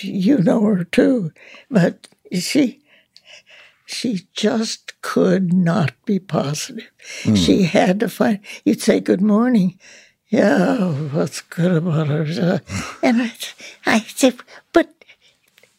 you 0.00 0.38
know 0.38 0.62
her 0.64 0.84
too, 0.84 1.32
but 1.70 2.08
she 2.32 2.80
she 3.86 4.26
just 4.34 5.00
could 5.00 5.52
not 5.52 5.92
be 6.04 6.18
positive. 6.18 6.90
Hmm. 7.24 7.34
She 7.34 7.64
had 7.64 7.98
to 8.00 8.08
find. 8.08 8.38
You'd 8.64 8.82
say 8.82 9.00
good 9.00 9.22
morning. 9.22 9.78
Yeah, 10.28 10.92
what's 11.12 11.40
good 11.40 11.72
about 11.72 12.08
her? 12.08 12.60
And 13.02 13.22
I, 13.22 13.32
I 13.86 14.00
said, 14.00 14.36
but 14.72 14.92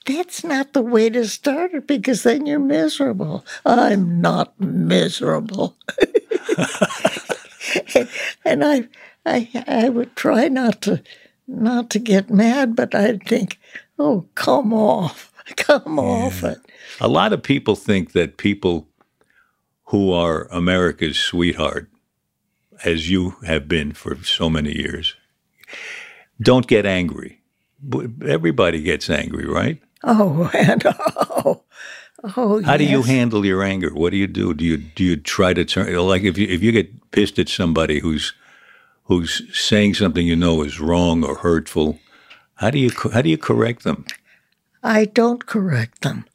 that's 0.06 0.44
not 0.44 0.74
the 0.74 0.82
way 0.82 1.10
to 1.10 1.28
start 1.28 1.74
it 1.74 1.86
because 1.86 2.24
then 2.24 2.48
you're 2.48 2.58
miserable. 2.60 3.46
I'm 3.64 4.20
not 4.20 4.60
miserable. 4.60 5.78
and, 7.94 8.10
and 8.46 8.66
I, 8.66 8.88
I, 9.26 9.64
I 9.68 9.90
would 9.90 10.16
try 10.16 10.48
not 10.48 10.82
to, 10.84 11.04
not 11.48 11.92
to 11.92 12.00
get 12.00 12.32
mad, 12.32 12.76
but 12.76 12.96
I'd 12.96 13.28
think, 13.28 13.60
oh, 14.00 14.26
come 14.34 14.74
off, 14.74 15.32
come 15.58 16.00
off 16.00 16.44
it. 16.44 16.58
A 17.00 17.08
lot 17.08 17.34
of 17.34 17.44
people 17.44 17.76
think 17.76 18.14
that 18.14 18.38
people 18.38 18.88
who 19.86 20.12
are 20.12 20.48
America's 20.52 21.20
sweetheart, 21.20 21.90
as 22.84 23.10
you 23.10 23.36
have 23.46 23.68
been 23.68 23.94
for 23.94 24.16
so 24.24 24.50
many 24.50 24.76
years, 24.76 25.16
don't 26.42 26.68
get 26.68 26.86
angry. 26.86 27.42
Everybody 28.28 28.82
gets 28.82 29.10
angry, 29.10 29.46
right? 29.46 29.82
Oh, 30.04 30.50
and 30.54 30.84
oh, 30.86 31.64
oh. 32.36 32.62
How 32.64 32.78
do 32.78 32.86
you 32.86 33.04
handle 33.04 33.46
your 33.46 33.64
anger? 33.64 33.94
What 33.94 34.12
do 34.12 34.18
you 34.18 34.28
do? 34.28 34.54
Do 34.54 34.66
you 34.66 34.78
do 34.78 35.04
you 35.04 35.18
try 35.18 35.54
to 35.54 35.66
turn 35.66 35.94
like 35.96 36.24
if 36.24 36.38
you 36.38 36.48
if 36.48 36.62
you 36.64 36.72
get 36.72 37.12
pissed 37.12 37.40
at 37.40 37.50
somebody 37.50 38.00
who's 38.00 38.34
who's 39.04 39.42
saying 39.58 39.96
something 39.96 40.26
you 40.26 40.36
know 40.36 40.64
is 40.64 40.80
wrong 40.80 41.24
or 41.24 41.36
hurtful? 41.36 42.00
How 42.56 42.70
do 42.70 42.80
you 42.80 42.92
how 43.14 43.22
do 43.22 43.30
you 43.30 43.38
correct 43.38 43.84
them? 43.84 44.06
I 44.84 45.06
don't 45.06 45.46
correct 45.46 46.02
them. 46.02 46.26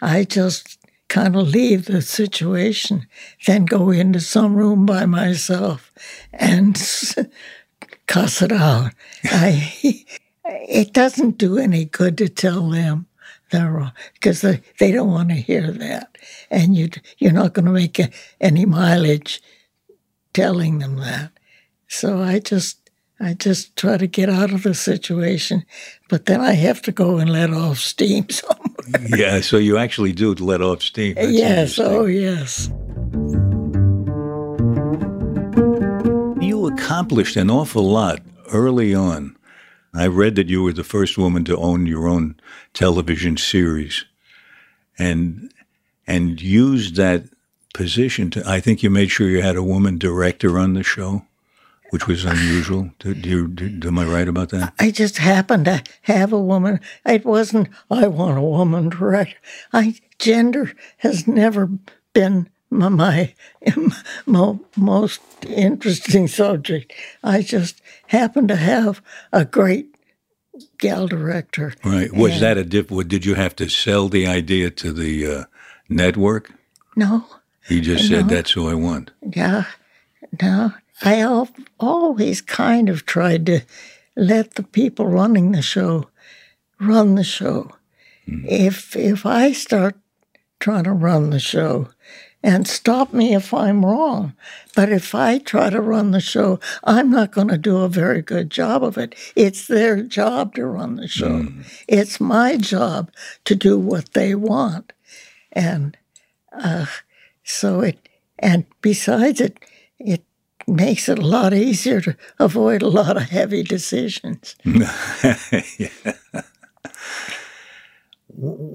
I 0.00 0.24
just 0.24 0.77
kind 1.08 1.36
of 1.36 1.48
leave 1.48 1.86
the 1.86 2.02
situation, 2.02 3.06
then 3.46 3.64
go 3.64 3.90
into 3.90 4.20
some 4.20 4.54
room 4.54 4.86
by 4.86 5.06
myself 5.06 5.92
and 6.32 6.76
cuss 8.06 8.42
it 8.42 8.52
out. 8.52 8.92
I, 9.24 10.04
it 10.44 10.92
doesn't 10.92 11.38
do 11.38 11.58
any 11.58 11.86
good 11.86 12.18
to 12.18 12.28
tell 12.28 12.68
them 12.68 13.06
they're 13.50 13.70
wrong 13.70 13.92
because 14.14 14.42
they, 14.42 14.60
they 14.78 14.92
don't 14.92 15.10
want 15.10 15.30
to 15.30 15.34
hear 15.34 15.70
that. 15.72 16.18
And 16.50 16.76
you, 16.76 16.90
you're 17.16 17.32
not 17.32 17.54
going 17.54 17.66
to 17.66 17.72
make 17.72 17.98
a, 17.98 18.10
any 18.40 18.66
mileage 18.66 19.42
telling 20.34 20.78
them 20.78 20.96
that. 20.96 21.32
So 21.88 22.20
I 22.20 22.38
just 22.40 22.87
I 23.20 23.34
just 23.34 23.74
try 23.74 23.96
to 23.96 24.06
get 24.06 24.28
out 24.28 24.52
of 24.52 24.62
the 24.62 24.74
situation, 24.74 25.64
but 26.08 26.26
then 26.26 26.40
I 26.40 26.52
have 26.52 26.80
to 26.82 26.92
go 26.92 27.18
and 27.18 27.30
let 27.30 27.52
off 27.52 27.78
steam 27.78 28.28
somewhere. 28.30 29.18
yeah, 29.18 29.40
so 29.40 29.56
you 29.56 29.76
actually 29.76 30.12
do 30.12 30.34
let 30.34 30.62
off 30.62 30.82
steam. 30.82 31.14
That's 31.14 31.32
yes, 31.32 31.78
oh 31.80 32.06
yes. 32.06 32.70
You 36.40 36.68
accomplished 36.68 37.36
an 37.36 37.50
awful 37.50 37.90
lot 37.90 38.20
early 38.52 38.94
on. 38.94 39.36
I 39.94 40.06
read 40.06 40.36
that 40.36 40.48
you 40.48 40.62
were 40.62 40.72
the 40.72 40.84
first 40.84 41.18
woman 41.18 41.44
to 41.46 41.56
own 41.56 41.86
your 41.86 42.06
own 42.06 42.36
television 42.72 43.36
series, 43.36 44.04
and 44.96 45.52
and 46.06 46.40
used 46.40 46.94
that 46.96 47.24
position 47.74 48.30
to. 48.30 48.42
I 48.46 48.60
think 48.60 48.82
you 48.84 48.90
made 48.90 49.10
sure 49.10 49.28
you 49.28 49.42
had 49.42 49.56
a 49.56 49.62
woman 49.62 49.98
director 49.98 50.56
on 50.56 50.74
the 50.74 50.84
show, 50.84 51.24
which 51.90 52.06
was 52.06 52.24
unusual. 52.24 52.90
Do, 52.98 53.14
do 53.14 53.28
you, 53.28 53.48
do, 53.48 53.88
am 53.88 53.98
I 53.98 54.04
right 54.04 54.28
about 54.28 54.50
that? 54.50 54.74
I 54.78 54.90
just 54.90 55.18
happened 55.18 55.64
to 55.66 55.82
have 56.02 56.32
a 56.32 56.40
woman. 56.40 56.80
It 57.06 57.24
wasn't, 57.24 57.68
I 57.90 58.06
want 58.08 58.38
a 58.38 58.42
woman 58.42 58.88
director. 58.90 59.36
I, 59.72 59.94
gender 60.18 60.72
has 60.98 61.26
never 61.26 61.68
been 62.12 62.48
my, 62.70 62.88
my, 62.90 63.34
mo 64.26 64.60
most 64.76 65.20
interesting 65.46 66.28
subject. 66.28 66.92
I 67.24 67.42
just 67.42 67.80
happened 68.08 68.48
to 68.48 68.56
have 68.56 69.00
a 69.32 69.44
great 69.44 69.94
gal 70.78 71.06
director. 71.06 71.72
Right. 71.84 72.12
Was 72.12 72.32
And- 72.34 72.42
that 72.42 72.58
a 72.58 72.64
diff? 72.64 72.88
Did 72.88 73.24
you 73.24 73.34
have 73.34 73.56
to 73.56 73.68
sell 73.68 74.08
the 74.08 74.26
idea 74.26 74.70
to 74.70 74.92
the 74.92 75.26
uh, 75.26 75.44
network? 75.88 76.52
No, 76.96 77.24
You 77.68 77.80
just 77.80 78.08
said 78.08 78.28
that's 78.28 78.50
who 78.50 78.68
I 78.68 78.74
want. 78.74 79.12
Yeah, 79.22 79.64
no. 80.42 80.72
I 81.02 81.20
al- 81.20 81.48
always 81.78 82.40
kind 82.40 82.88
of 82.88 83.06
tried 83.06 83.46
to 83.46 83.60
let 84.16 84.54
the 84.54 84.62
people 84.62 85.06
running 85.06 85.52
the 85.52 85.62
show 85.62 86.08
run 86.80 87.14
the 87.14 87.24
show. 87.24 87.72
If 88.26 88.94
if 88.94 89.24
I 89.24 89.52
start 89.52 89.96
trying 90.60 90.84
to 90.84 90.92
run 90.92 91.30
the 91.30 91.40
show, 91.40 91.88
and 92.42 92.68
stop 92.68 93.12
me 93.12 93.34
if 93.34 93.54
I'm 93.54 93.84
wrong, 93.84 94.34
but 94.74 94.90
if 94.92 95.14
I 95.14 95.38
try 95.38 95.70
to 95.70 95.80
run 95.80 96.10
the 96.10 96.20
show, 96.20 96.60
I'm 96.84 97.10
not 97.10 97.32
going 97.32 97.48
to 97.48 97.58
do 97.58 97.78
a 97.78 97.88
very 97.88 98.22
good 98.22 98.50
job 98.50 98.84
of 98.84 98.98
it. 98.98 99.14
It's 99.34 99.66
their 99.66 100.02
job 100.02 100.54
to 100.54 100.66
run 100.66 100.96
the 100.96 101.08
show. 101.08 101.46
It's 101.88 102.20
my 102.20 102.56
job 102.56 103.10
to 103.44 103.54
do 103.54 103.78
what 103.78 104.12
they 104.12 104.34
want, 104.34 104.92
and 105.52 105.96
uh, 106.52 106.86
so 107.44 107.80
it 107.80 108.08
and 108.38 108.66
besides 108.82 109.40
it 109.40 109.58
it 109.98 110.22
makes 110.68 111.08
it 111.08 111.18
a 111.18 111.26
lot 111.26 111.54
easier 111.54 112.00
to 112.00 112.16
avoid 112.38 112.82
a 112.82 112.88
lot 112.88 113.16
of 113.16 113.24
heavy 113.24 113.62
decisions 113.62 114.54
yeah. 114.64 115.88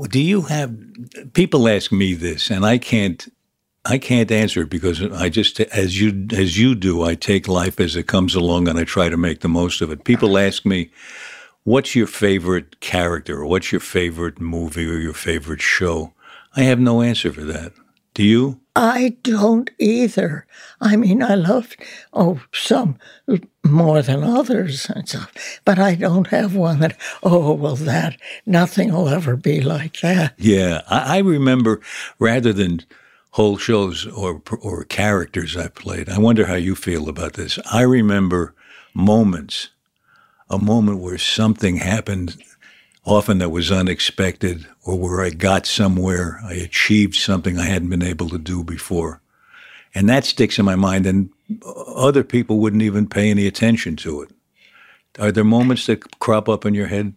do 0.10 0.19
you 0.19 0.41
have 0.41 0.75
people 1.34 1.67
ask 1.67 1.91
me 1.91 2.13
this 2.13 2.49
and 2.49 2.65
I 2.65 2.77
can't 2.77 3.27
I 3.86 3.97
can't 3.97 4.32
answer 4.32 4.62
it 4.62 4.69
because 4.69 5.03
I 5.12 5.27
just 5.27 5.60
as 5.60 5.99
you 5.99 6.27
as 6.32 6.58
you 6.58 6.73
do 6.73 7.03
I 7.03 7.15
take 7.15 7.47
life 7.47 7.79
as 7.79 7.95
it 7.95 8.08
comes 8.08 8.34
along 8.34 8.67
and 8.69 8.79
I 8.79 8.86
try 8.86 9.10
to 9.10 9.17
make 9.17 9.41
the 9.41 9.49
most 9.49 9.82
of 9.82 9.91
it. 9.91 10.06
People 10.06 10.38
ask 10.38 10.65
me 10.65 10.89
what's 11.63 11.95
your 11.95 12.08
favorite 12.08 12.79
character 12.79 13.39
or 13.39 13.45
what's 13.45 13.71
your 13.73 13.82
favorite 13.82 14.39
movie 14.39 14.89
or 14.89 14.97
your 14.97 15.13
favorite 15.13 15.62
show? 15.62 16.13
I 16.56 16.62
have 16.62 16.79
no 16.79 17.01
answer 17.01 17.34
for 17.34 17.43
that. 17.43 17.73
Do 18.13 18.23
you? 18.23 18.62
I 18.76 19.18
don't 19.22 19.70
either. 19.78 20.48
I 20.82 20.96
mean, 20.96 21.22
I 21.22 21.36
love 21.36 21.76
oh 22.12 22.42
some 22.52 22.98
more 23.64 24.02
than 24.02 24.24
others 24.24 24.90
and 24.90 25.08
stuff, 25.08 25.32
but 25.64 25.78
I 25.78 25.94
don't 25.96 26.28
have 26.28 26.56
one 26.56 26.80
that 26.80 27.00
oh 27.22 27.54
well 27.54 27.76
that 27.76 28.20
nothing 28.46 28.92
will 28.92 29.08
ever 29.08 29.36
be 29.36 29.62
like 29.62 30.00
that. 30.02 30.34
Yeah, 30.38 30.82
I, 30.88 31.18
I 31.18 31.20
remember 31.20 31.82
rather 32.18 32.52
than 32.52 32.82
whole 33.32 33.58
shows 33.58 34.08
or 34.08 34.42
or 34.62 34.84
characters 34.86 35.56
I 35.56 35.68
played. 35.68 36.10
I 36.10 36.18
wonder 36.18 36.48
how 36.48 36.56
you 36.56 36.76
feel 36.76 37.10
about 37.10 37.34
this. 37.34 37.60
I 37.72 37.82
remember 37.82 38.56
moments, 38.96 39.70
a 40.50 40.58
moment 40.58 41.00
where 41.00 41.20
something 41.20 41.78
happened 41.78 42.44
often 43.06 43.38
that 43.39 43.50
was 43.50 43.72
unexpected 43.72 44.68
or 44.84 44.98
where 44.98 45.22
I 45.22 45.30
got 45.30 45.66
somewhere, 45.66 46.39
I 46.44 46.54
achieved 46.54 47.16
something 47.16 47.58
I 47.58 47.66
hadn't 47.66 47.89
been 47.89 48.04
able 48.04 48.30
to 48.30 48.38
do 48.38 48.63
before. 48.63 49.22
And 49.96 50.10
that 50.10 50.26
sticks 50.26 50.58
in 50.58 50.66
my 50.66 50.76
mind, 50.76 51.06
and 51.06 51.30
other 51.88 52.24
people 52.24 52.60
wouldn't 52.60 52.82
even 52.82 53.08
pay 53.08 53.30
any 53.30 53.46
attention 53.46 53.96
to 53.98 54.24
it. 54.24 54.32
Are 55.20 55.32
there 55.32 55.44
moments 55.44 55.86
that 55.86 56.20
crop 56.20 56.50
up 56.50 56.66
in 56.66 56.74
your 56.74 56.88
head? 56.88 57.13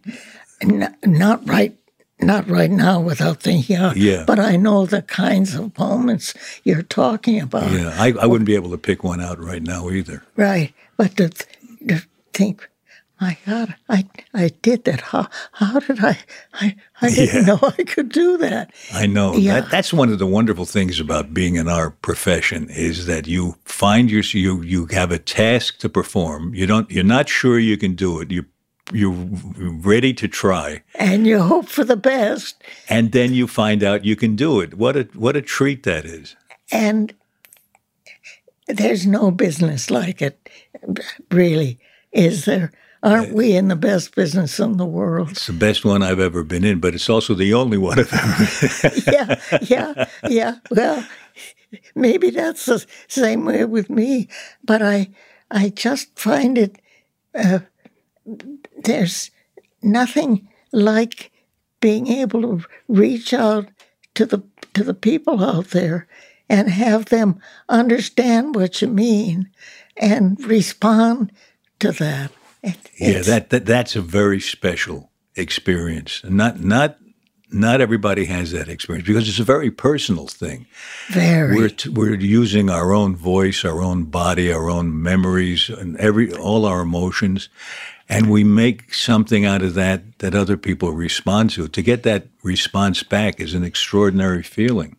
N- 0.61 0.95
not 1.03 1.47
right. 1.47 1.75
Not 2.19 2.47
right 2.47 2.69
now 2.69 2.99
without 2.99 3.41
thinking 3.41 3.75
out. 3.75 3.95
Yeah. 3.95 4.23
But 4.25 4.39
I 4.39 4.55
know 4.55 4.85
the 4.85 5.03
kinds 5.03 5.55
of 5.55 5.77
moments 5.77 6.33
you're 6.63 6.83
talking 6.83 7.39
about. 7.39 7.71
Yeah, 7.71 7.95
I, 7.97 8.13
I 8.19 8.25
wouldn't 8.25 8.47
be 8.47 8.55
able 8.55 8.71
to 8.71 8.77
pick 8.77 9.03
one 9.03 9.21
out 9.21 9.39
right 9.39 9.61
now 9.61 9.89
either. 9.89 10.23
Right. 10.35 10.73
But 10.97 11.15
to, 11.17 11.29
th- 11.29 11.49
to 11.87 12.07
think, 12.33 12.67
my 13.19 13.37
God, 13.45 13.75
I 13.89 14.05
I 14.33 14.49
did 14.61 14.83
that. 14.85 15.01
How 15.01 15.27
how 15.53 15.79
did 15.79 16.03
I 16.03 16.17
I, 16.53 16.75
I 17.01 17.09
didn't 17.09 17.35
Yeah. 17.47 17.55
know 17.55 17.59
I 17.77 17.83
could 17.83 18.09
do 18.09 18.37
that. 18.37 18.71
I 18.93 19.05
know. 19.07 19.35
Yeah. 19.35 19.61
That, 19.61 19.71
that's 19.71 19.91
one 19.93 20.11
of 20.11 20.19
the 20.19 20.27
wonderful 20.27 20.65
things 20.65 20.99
about 20.99 21.33
being 21.33 21.55
in 21.55 21.67
our 21.67 21.89
profession 21.89 22.69
is 22.69 23.05
that 23.07 23.27
you 23.27 23.55
find 23.65 24.11
your 24.11 24.21
you 24.33 24.61
you 24.61 24.85
have 24.87 25.11
a 25.11 25.19
task 25.19 25.79
to 25.79 25.89
perform. 25.89 26.53
You 26.53 26.67
don't 26.67 26.89
you're 26.91 27.03
not 27.03 27.27
sure 27.29 27.57
you 27.59 27.77
can 27.77 27.95
do 27.95 28.19
it. 28.21 28.31
You 28.31 28.45
you're 28.93 29.11
ready 29.83 30.13
to 30.13 30.29
try, 30.29 30.81
And 30.95 31.27
you 31.27 31.39
hope 31.41 31.67
for 31.67 31.83
the 31.83 31.97
best. 31.97 32.63
and 32.87 33.11
then 33.11 33.33
you 33.33 33.45
find 33.47 33.83
out 33.83 34.05
you 34.05 34.15
can 34.15 34.35
do 34.37 34.61
it. 34.61 34.75
What 34.75 34.95
a 34.95 35.03
what 35.13 35.35
a 35.35 35.41
treat 35.41 35.83
that 35.83 36.05
is. 36.05 36.35
And 36.71 37.13
there's 38.67 39.05
no 39.07 39.31
business 39.31 39.89
like 39.89 40.21
it, 40.21 40.49
really, 41.31 41.79
is 42.11 42.45
there? 42.45 42.71
Aren't 43.03 43.33
we 43.33 43.55
in 43.55 43.67
the 43.67 43.75
best 43.75 44.15
business 44.15 44.59
in 44.59 44.77
the 44.77 44.85
world? 44.85 45.31
It's 45.31 45.47
the 45.47 45.53
best 45.53 45.85
one 45.85 46.01
I've 46.01 46.19
ever 46.19 46.43
been 46.43 46.63
in, 46.63 46.79
but 46.79 46.95
it's 46.95 47.09
also 47.09 47.33
the 47.33 47.53
only 47.53 47.77
one 47.77 47.99
I've 47.99 48.13
ever. 48.13 49.01
yeah, 49.11 49.39
yeah, 49.61 50.09
yeah. 50.27 50.55
Well, 50.71 51.07
maybe 51.95 52.31
that's 52.31 52.65
the 52.65 52.85
same 53.07 53.45
way 53.45 53.65
with 53.65 53.89
me, 53.89 54.27
but 54.63 54.81
I, 54.81 55.09
I 55.51 55.69
just 55.69 56.17
find 56.17 56.57
it. 56.57 56.79
Uh, 57.35 57.59
there's 58.83 59.31
nothing 59.81 60.47
like 60.71 61.31
being 61.79 62.07
able 62.07 62.41
to 62.41 62.65
reach 62.87 63.33
out 63.33 63.67
to 64.15 64.25
the 64.25 64.43
to 64.73 64.83
the 64.83 64.93
people 64.93 65.43
out 65.43 65.69
there 65.69 66.07
and 66.49 66.69
have 66.69 67.05
them 67.05 67.39
understand 67.69 68.55
what 68.55 68.81
you 68.81 68.87
mean 68.87 69.49
and 69.97 70.43
respond 70.45 71.31
to 71.79 71.91
that. 71.91 72.31
Yeah, 72.97 73.21
that, 73.21 73.49
that 73.49 73.65
that's 73.65 73.95
a 73.95 74.01
very 74.01 74.39
special 74.39 75.11
experience. 75.35 76.21
Not 76.23 76.59
not 76.59 76.97
not 77.49 77.79
everybody 77.79 78.25
has 78.25 78.51
that 78.51 78.67
experience 78.67 79.07
because 79.07 79.29
it's 79.29 79.39
a 79.39 79.43
very 79.43 79.71
personal 79.71 80.27
thing. 80.27 80.65
very 81.09 81.55
We're 81.55 81.69
t- 81.69 81.89
we're 81.89 82.15
using 82.15 82.69
our 82.69 82.91
own 82.93 83.15
voice, 83.15 83.63
our 83.63 83.81
own 83.81 84.05
body, 84.05 84.51
our 84.51 84.69
own 84.69 85.01
memories, 85.01 85.69
and 85.69 85.95
every 85.97 86.33
all 86.33 86.65
our 86.65 86.81
emotions, 86.81 87.49
and 88.09 88.29
we 88.29 88.43
make 88.43 88.93
something 88.93 89.45
out 89.45 89.61
of 89.61 89.73
that 89.75 90.19
that 90.19 90.35
other 90.35 90.57
people 90.57 90.91
respond 90.91 91.51
to. 91.51 91.67
To 91.67 91.81
get 91.81 92.03
that 92.03 92.27
response 92.43 93.03
back 93.03 93.39
is 93.39 93.53
an 93.53 93.63
extraordinary 93.63 94.43
feeling. 94.43 94.97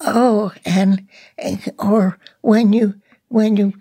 Oh, 0.00 0.52
and 0.64 1.06
and- 1.38 1.72
or 1.78 2.18
when 2.40 2.72
you 2.72 2.94
when 3.34 3.56
you 3.56 3.72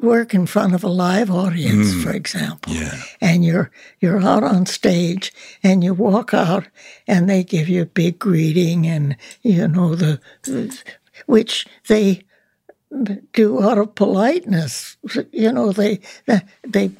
work 0.00 0.34
in 0.34 0.46
front 0.46 0.74
of 0.74 0.82
a 0.82 0.88
live 0.88 1.30
audience, 1.30 1.94
mm. 1.94 2.02
for 2.02 2.10
example, 2.10 2.72
Yeah. 2.72 3.00
and 3.20 3.44
you're 3.44 3.70
you're 4.00 4.20
out 4.20 4.42
on 4.42 4.66
stage 4.66 5.32
and 5.62 5.84
you 5.84 5.94
walk 5.94 6.34
out 6.34 6.66
and 7.06 7.28
they 7.30 7.44
give 7.44 7.68
you 7.68 7.82
a 7.82 7.92
big 8.02 8.18
greeting 8.18 8.84
and 8.84 9.16
you 9.42 9.68
know 9.68 9.94
the 9.94 10.20
which 11.26 11.66
they 11.86 12.22
do 13.32 13.62
out 13.62 13.78
of 13.78 13.94
politeness. 13.94 14.96
You 15.30 15.52
know 15.52 15.70
they 15.70 16.00
they 16.66 16.90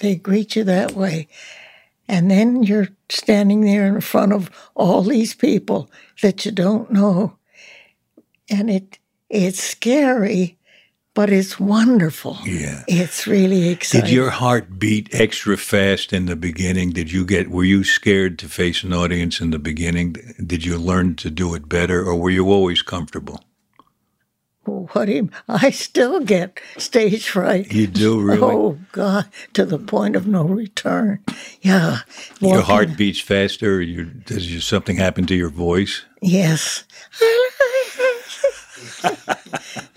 they 0.00 0.14
greet 0.16 0.56
you 0.56 0.64
that 0.64 0.92
way. 0.92 1.28
And 2.08 2.30
then 2.30 2.62
you're 2.62 2.88
standing 3.10 3.60
there 3.60 3.86
in 3.86 4.00
front 4.00 4.32
of 4.32 4.50
all 4.74 5.02
these 5.02 5.34
people 5.34 5.90
that 6.22 6.46
you 6.46 6.52
don't 6.52 6.90
know 6.90 7.36
and 8.48 8.70
it 8.70 8.98
it's 9.28 9.62
scary, 9.62 10.58
but 11.14 11.30
it's 11.30 11.60
wonderful. 11.60 12.38
Yeah. 12.44 12.84
It's 12.88 13.26
really 13.26 13.68
exciting. 13.68 14.06
Did 14.06 14.14
your 14.14 14.30
heart 14.30 14.78
beat 14.78 15.14
extra 15.14 15.56
fast 15.56 16.12
in 16.12 16.26
the 16.26 16.36
beginning? 16.36 16.90
Did 16.90 17.12
you 17.12 17.24
get 17.24 17.50
were 17.50 17.64
you 17.64 17.84
scared 17.84 18.38
to 18.40 18.48
face 18.48 18.82
an 18.82 18.92
audience 18.92 19.40
in 19.40 19.50
the 19.50 19.58
beginning? 19.58 20.16
Did 20.44 20.64
you 20.64 20.78
learn 20.78 21.14
to 21.16 21.30
do 21.30 21.54
it 21.54 21.68
better 21.68 22.02
or 22.02 22.16
were 22.16 22.30
you 22.30 22.50
always 22.50 22.82
comfortable? 22.82 23.40
what 24.64 25.06
do 25.06 25.12
you, 25.12 25.30
I 25.48 25.70
still 25.70 26.20
get 26.20 26.60
stage 26.76 27.28
fright. 27.28 27.72
You 27.72 27.86
do 27.86 28.20
really? 28.20 28.40
Oh 28.40 28.78
God, 28.92 29.26
to 29.54 29.64
the 29.64 29.78
point 29.78 30.16
of 30.16 30.26
no 30.26 30.44
return. 30.44 31.24
Yeah. 31.62 32.00
Your 32.40 32.62
heart 32.62 32.96
beats 32.96 33.20
faster. 33.20 33.80
You, 33.80 34.04
does 34.04 34.52
you, 34.52 34.60
something 34.60 34.96
happen 34.96 35.26
to 35.26 35.34
your 35.34 35.50
voice? 35.50 36.04
Yes. 36.20 36.84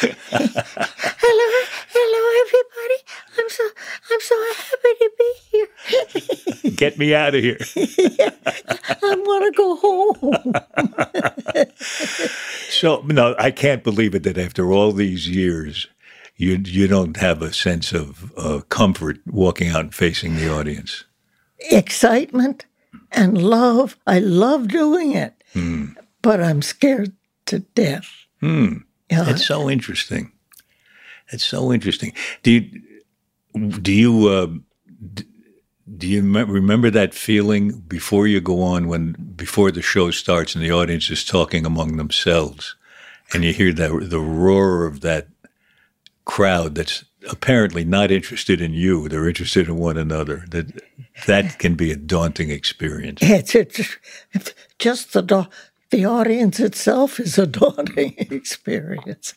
hello, 0.00 1.66
hello, 1.94 2.22
everybody. 2.44 2.98
I'm 3.38 3.48
so, 3.48 3.64
I'm 4.10 4.20
so 4.20 4.36
happy 4.56 4.94
to 5.00 5.10
be 5.18 5.30
here. 5.50 6.72
Get 6.76 6.98
me 6.98 7.14
out 7.14 7.34
of 7.34 7.42
here. 7.42 7.58
I 7.76 9.14
want 9.16 9.44
to 9.44 9.52
go 9.56 9.76
home. 9.76 10.32
So 12.68 13.00
no, 13.06 13.34
I 13.38 13.52
can't 13.52 13.82
believe 13.82 14.14
it 14.14 14.22
that 14.24 14.36
after 14.36 14.70
all 14.72 14.92
these 14.92 15.28
years, 15.28 15.86
you 16.36 16.56
you 16.56 16.86
don't 16.88 17.16
have 17.16 17.40
a 17.40 17.52
sense 17.52 17.92
of 17.92 18.32
uh, 18.36 18.60
comfort 18.68 19.18
walking 19.26 19.68
out 19.70 19.80
and 19.80 19.94
facing 19.94 20.36
the 20.36 20.52
audience. 20.52 21.04
Excitement 21.70 22.66
and 23.12 23.38
love. 23.40 23.96
I 24.06 24.18
love 24.18 24.68
doing 24.68 25.12
it, 25.12 25.42
but 26.20 26.40
I'm 26.42 26.60
scared 26.60 27.12
to 27.46 27.60
death. 27.60 28.26
Yeah. 29.10 29.30
It's 29.30 29.46
so 29.46 29.70
interesting. 29.70 30.32
It's 31.28 31.44
so 31.44 31.72
interesting. 31.72 32.12
Do 32.42 32.50
you 32.50 32.82
do 33.80 33.92
you 33.92 34.28
uh, 34.28 34.46
do 35.96 36.06
you 36.06 36.20
remember 36.20 36.90
that 36.90 37.14
feeling 37.14 37.80
before 37.80 38.26
you 38.26 38.40
go 38.40 38.62
on 38.62 38.88
when 38.88 39.12
before 39.36 39.70
the 39.70 39.82
show 39.82 40.10
starts 40.10 40.54
and 40.54 40.64
the 40.64 40.72
audience 40.72 41.10
is 41.10 41.24
talking 41.24 41.64
among 41.64 41.96
themselves, 41.96 42.76
and 43.32 43.44
you 43.44 43.52
hear 43.52 43.72
that 43.72 44.10
the 44.10 44.20
roar 44.20 44.84
of 44.84 45.00
that 45.00 45.28
crowd 46.24 46.74
that's 46.74 47.04
apparently 47.30 47.84
not 47.84 48.10
interested 48.10 48.60
in 48.60 48.72
you; 48.72 49.08
they're 49.08 49.28
interested 49.28 49.68
in 49.68 49.76
one 49.76 49.96
another. 49.96 50.44
That 50.50 50.82
that 51.26 51.58
can 51.58 51.74
be 51.74 51.90
a 51.92 51.96
daunting 51.96 52.50
experience. 52.50 53.20
It's, 53.22 53.54
it's, 53.54 53.96
it's 54.32 54.54
just 54.78 55.12
the 55.12 55.48
the 55.90 56.04
audience 56.04 56.60
itself 56.60 57.20
is 57.20 57.38
a 57.38 57.46
daunting 57.58 58.14
experience. 58.18 59.34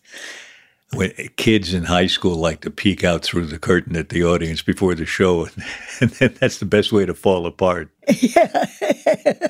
when 0.93 1.11
kids 1.37 1.73
in 1.73 1.83
high 1.85 2.07
school 2.07 2.35
like 2.35 2.61
to 2.61 2.71
peek 2.71 3.03
out 3.03 3.23
through 3.23 3.45
the 3.45 3.59
curtain 3.59 3.95
at 3.95 4.09
the 4.09 4.23
audience 4.23 4.61
before 4.61 4.95
the 4.95 5.05
show, 5.05 5.47
and 6.01 6.09
then 6.11 6.35
that's 6.39 6.59
the 6.59 6.65
best 6.65 6.91
way 6.91 7.05
to 7.05 7.13
fall 7.13 7.45
apart. 7.45 7.89
Yeah. 8.07 8.65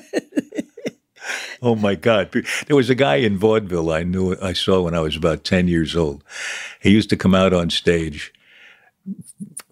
Oh 1.62 1.76
my 1.76 1.94
God! 1.94 2.32
There 2.66 2.74
was 2.74 2.88
a 2.88 2.94
guy 2.94 3.16
in 3.16 3.36
vaudeville 3.36 3.92
I 3.92 4.02
knew 4.02 4.34
I 4.40 4.54
saw 4.54 4.80
when 4.82 4.94
I 4.94 5.00
was 5.00 5.14
about 5.14 5.44
ten 5.44 5.68
years 5.68 5.94
old. 5.94 6.24
He 6.80 6.90
used 6.90 7.10
to 7.10 7.16
come 7.16 7.34
out 7.34 7.52
on 7.52 7.68
stage 7.68 8.32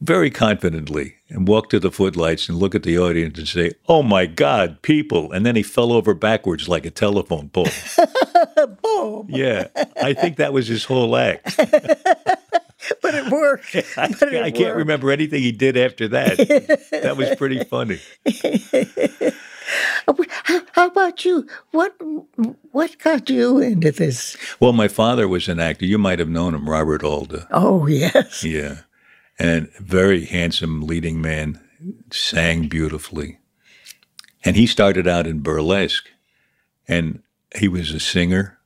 very 0.00 0.30
confidently 0.30 1.16
and 1.30 1.46
walk 1.48 1.68
to 1.70 1.78
the 1.80 1.90
footlights 1.90 2.48
and 2.48 2.58
look 2.58 2.74
at 2.74 2.82
the 2.84 2.98
audience 2.98 3.38
and 3.38 3.46
say, 3.48 3.72
"Oh 3.88 4.02
my 4.02 4.26
God, 4.26 4.80
people!" 4.82 5.30
And 5.32 5.44
then 5.44 5.56
he 5.56 5.62
fell 5.62 5.92
over 5.92 6.14
backwards 6.14 6.68
like 6.68 6.86
a 6.86 6.90
telephone 6.90 7.48
pole. 7.50 7.66
Boom. 8.82 9.26
yeah, 9.28 9.68
I 10.02 10.14
think 10.14 10.36
that 10.36 10.52
was 10.52 10.68
his 10.68 10.84
whole 10.84 11.16
act. 11.16 11.58
But 13.02 13.14
it 13.14 13.30
worked. 13.30 13.74
I, 13.96 14.08
But 14.08 14.32
it 14.32 14.42
I 14.42 14.50
can't 14.50 14.66
worked. 14.68 14.76
remember 14.78 15.10
anything 15.10 15.42
he 15.42 15.50
did 15.52 15.76
after 15.76 16.08
that. 16.08 16.36
that 16.92 17.16
was 17.16 17.34
pretty 17.36 17.62
funny. 17.64 17.98
How, 20.44 20.60
how 20.72 20.86
about 20.86 21.24
you? 21.24 21.46
What 21.72 21.94
what 22.72 22.96
got 22.98 23.28
you 23.28 23.58
into 23.58 23.90
this? 23.92 24.36
Well, 24.60 24.72
my 24.72 24.88
father 24.88 25.28
was 25.28 25.48
an 25.48 25.60
actor. 25.60 25.84
You 25.84 25.98
might 25.98 26.18
have 26.18 26.28
known 26.30 26.54
him, 26.54 26.68
Robert 26.68 27.02
Alda. 27.04 27.46
Oh 27.50 27.86
yes. 27.86 28.42
Yeah. 28.44 28.78
And 29.38 29.70
very 29.78 30.24
handsome 30.24 30.86
leading 30.86 31.20
man, 31.20 31.60
sang 32.10 32.68
beautifully. 32.68 33.38
And 34.44 34.56
he 34.56 34.66
started 34.66 35.06
out 35.06 35.26
in 35.26 35.40
burlesque. 35.40 36.08
And 36.88 37.22
he 37.56 37.68
was 37.68 37.92
a 37.92 38.00
singer 38.00 38.58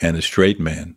and 0.00 0.16
a 0.16 0.22
straight 0.22 0.60
man. 0.60 0.96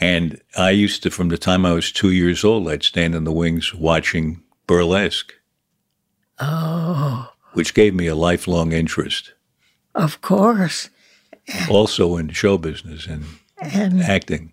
And 0.00 0.40
I 0.56 0.70
used 0.70 1.02
to, 1.04 1.10
from 1.10 1.28
the 1.28 1.38
time 1.38 1.64
I 1.64 1.72
was 1.72 1.92
two 1.92 2.10
years 2.10 2.42
old, 2.44 2.68
I'd 2.68 2.82
stand 2.82 3.14
in 3.14 3.22
the 3.24 3.32
wings 3.32 3.72
watching 3.74 4.42
burlesque, 4.66 5.32
Oh, 6.40 7.32
which 7.52 7.72
gave 7.74 7.94
me 7.94 8.08
a 8.08 8.16
lifelong 8.16 8.72
interest, 8.72 9.32
of 9.94 10.20
course. 10.22 10.90
also 11.70 12.16
in 12.16 12.30
show 12.30 12.58
business 12.58 13.06
and 13.06 13.24
And 13.60 14.02
acting. 14.02 14.52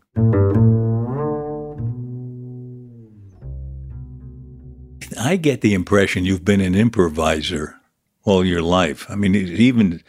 I 5.20 5.36
get 5.36 5.62
the 5.62 5.74
impression 5.74 6.26
you've 6.26 6.46
been 6.46 6.62
an 6.62 6.76
improviser 6.76 7.76
all 8.24 8.46
your 8.46 8.62
life. 8.62 9.06
I 9.10 9.16
mean, 9.16 9.36
even 9.36 10.02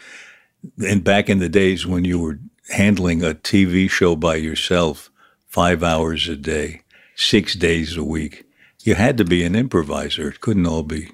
in 0.78 1.00
back 1.00 1.28
in 1.28 1.38
the 1.38 1.48
days 1.48 1.86
when 1.86 2.04
you 2.04 2.18
were 2.18 2.38
handling 2.70 3.22
a 3.24 3.34
TV 3.34 3.90
show 3.90 4.14
by 4.16 4.36
yourself, 4.36 5.10
five 5.48 5.82
hours 5.82 6.28
a 6.28 6.36
day, 6.36 6.82
six 7.16 7.54
days 7.54 7.96
a 7.96 8.04
week, 8.04 8.44
you 8.82 8.94
had 8.94 9.16
to 9.18 9.24
be 9.24 9.42
an 9.44 9.54
improviser. 9.56 10.28
It 10.28 10.40
couldn't 10.40 10.66
all 10.66 10.82
be 10.84 11.10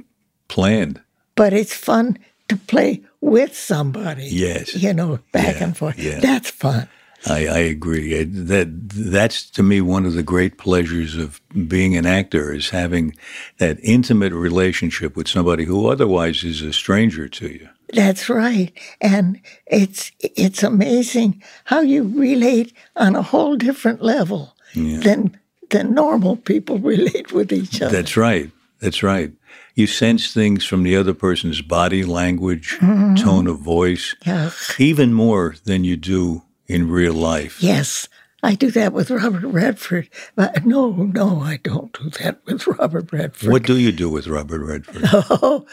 planned. 0.49 1.01
but 1.35 1.53
it's 1.53 1.75
fun 1.75 2.19
to 2.49 2.57
play 2.57 3.03
with 3.21 3.57
somebody. 3.57 4.27
Yes. 4.31 4.75
You 4.77 4.95
know, 4.95 5.19
back 5.33 5.57
Yeah, 5.57 5.65
and 5.65 5.77
forth. 5.77 5.99
yeah. 5.99 6.21
That's 6.21 6.51
fun. 6.51 6.89
I, 7.27 7.47
I 7.47 7.59
agree. 7.59 8.13
It- 8.15 8.47
That 8.49 8.69
that's 8.91 9.51
to 9.51 9.63
me 9.63 9.81
one 9.81 10.07
of 10.07 10.15
the 10.15 10.23
great 10.23 10.57
pleasures 10.59 11.17
of 11.17 11.41
being 11.69 11.97
an 11.97 12.07
actor 12.07 12.53
is 12.53 12.71
having 12.71 13.15
that 13.59 13.79
intimate 13.83 14.33
relationship 14.33 15.17
with 15.17 15.29
somebody 15.29 15.65
who 15.65 15.89
otherwise 15.89 16.45
is 16.45 16.63
a 16.63 16.73
stranger 16.73 17.29
to 17.29 17.49
you. 17.49 17.69
That's 17.93 18.29
right. 18.29 18.73
And 19.01 19.41
it's 19.67 20.13
it's 20.21 20.63
amazing 20.63 21.43
how 21.65 21.81
you 21.81 22.03
relate 22.05 22.73
on 22.97 23.15
a 23.17 23.23
whole 23.23 23.57
different 23.57 24.03
level 24.03 24.55
than 24.75 25.37
than 25.71 25.95
normal 25.95 26.37
people 26.37 26.79
relate 26.95 27.33
with 27.33 27.53
each 27.53 27.81
other. 27.83 27.97
That's 27.97 28.17
right. 28.17 28.51
That's 28.81 29.03
right. 29.03 29.33
You 29.75 29.87
sense 29.87 30.33
things 30.33 30.65
from 30.67 30.83
the 30.85 30.97
other 30.97 31.15
person's 31.15 31.61
body 31.63 32.03
language, 32.05 32.79
mm-hmm. 32.81 33.15
tone 33.15 33.47
of 33.47 33.59
voice, 33.61 34.15
Yeah. 34.27 34.51
even 34.79 35.13
more 35.13 35.55
than 35.65 35.85
you 35.85 35.97
do 35.97 36.43
in 36.69 36.91
real 36.91 37.15
life. 37.15 37.63
Yes, 37.63 38.09
I 38.43 38.55
do 38.55 38.71
that 38.73 38.93
with 38.93 39.11
Robert 39.11 39.47
Redford. 39.47 40.09
But 40.35 40.65
no, 40.65 40.91
no, 40.93 41.41
I 41.41 41.59
don't 41.63 41.93
do 41.93 42.11
that 42.23 42.41
with 42.47 42.67
Robert 42.67 43.13
Redford. 43.13 43.51
What 43.51 43.65
do 43.65 43.77
you 43.77 43.93
do 43.93 44.09
with 44.09 44.27
Robert 44.27 44.65
Redford? 44.65 45.05
Oh, 45.13 45.67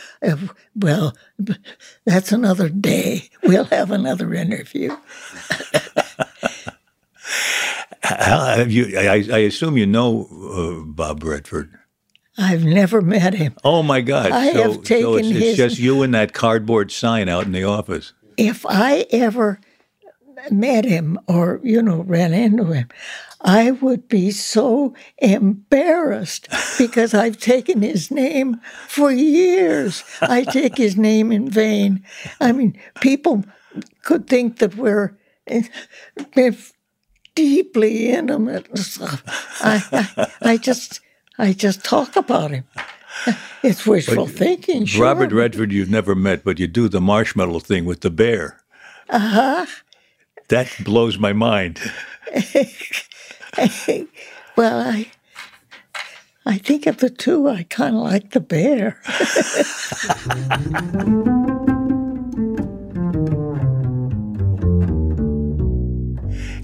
well, 0.75 1.15
that's 2.06 2.32
another 2.32 2.69
day. 2.69 3.29
We'll 3.43 3.65
have 3.65 3.91
another 3.91 4.34
interview. 4.34 4.95
Have 8.01 8.71
you? 8.71 8.97
I, 8.97 9.23
I 9.32 9.38
assume 9.39 9.77
you 9.77 9.86
know 9.86 10.27
uh, 10.53 10.86
Bob 10.86 11.23
Redford. 11.23 11.71
I've 12.38 12.63
never 12.65 13.01
met 13.01 13.34
him. 13.36 13.56
Oh 13.63 13.84
my 13.84 14.01
God! 14.01 14.32
I 14.32 14.51
so, 14.51 14.62
have 14.63 14.73
so 14.73 14.82
taken 14.82 15.19
it's, 15.19 15.27
his- 15.27 15.41
it's 15.41 15.58
just 15.58 15.79
you 15.79 16.01
and 16.01 16.13
that 16.15 16.34
cardboard 16.34 16.91
sign 16.91 17.29
out 17.29 17.45
in 17.45 17.51
the 17.51 17.63
office. 17.63 18.13
If 18.38 18.65
I 18.67 19.06
ever 19.12 19.60
met 20.51 20.86
him 20.86 21.19
or, 21.27 21.60
you 21.63 21.82
know, 21.82 22.01
ran 22.03 22.34
into 22.34 22.65
him, 22.71 22.88
I 23.41 23.71
would 23.71 24.08
be 24.08 24.32
so 24.32 24.93
embarrassed 25.19 26.47
because 26.77 27.13
I've 27.23 27.38
taken 27.39 27.82
his 27.82 28.12
name 28.12 28.60
for 28.88 29.12
years. 29.12 30.03
I 30.21 30.43
take 30.43 30.77
his 30.77 30.95
name 30.97 31.32
in 31.32 31.49
vain. 31.49 32.03
I 32.39 32.51
mean, 32.51 32.77
people 33.01 33.43
could 34.03 34.27
think 34.27 34.60
that 34.60 34.75
we're 34.75 35.17
if 35.47 36.73
deeply 37.36 38.10
intimate 38.10 38.67
and 38.69 38.79
stuff. 38.79 39.23
I, 39.62 40.08
I, 40.17 40.32
I 40.53 40.58
just, 40.58 41.01
I 41.38 41.53
just 41.53 41.84
talk 41.84 42.15
about 42.15 42.51
him. 42.51 42.65
It's 43.63 43.86
wishful 43.86 44.27
thinking, 44.27 44.86
sure. 44.86 45.03
Robert 45.06 45.32
Redford, 45.32 45.71
you've 45.71 45.89
never 45.89 46.15
met, 46.15 46.43
but 46.43 46.60
you 46.60 46.67
do 46.67 46.89
the 46.89 46.99
marshmallow 46.99 47.60
thing 47.60 47.86
with 47.86 48.01
the 48.01 48.10
bear. 48.10 48.60
Uh 49.10 49.15
Uh-huh. 49.15 49.65
huh. 49.65 49.83
That 50.49 50.69
blows 50.84 51.17
my 51.17 51.34
mind. 51.34 51.79
Well, 54.56 54.82
I, 54.82 55.08
I 56.45 56.60
think 56.60 56.86
of 56.86 56.97
the 56.97 57.10
two, 57.10 57.49
I 57.49 57.63
kind 57.63 57.95
of 57.95 58.03
like 58.03 58.29
the 58.32 58.39
bear. 58.39 59.01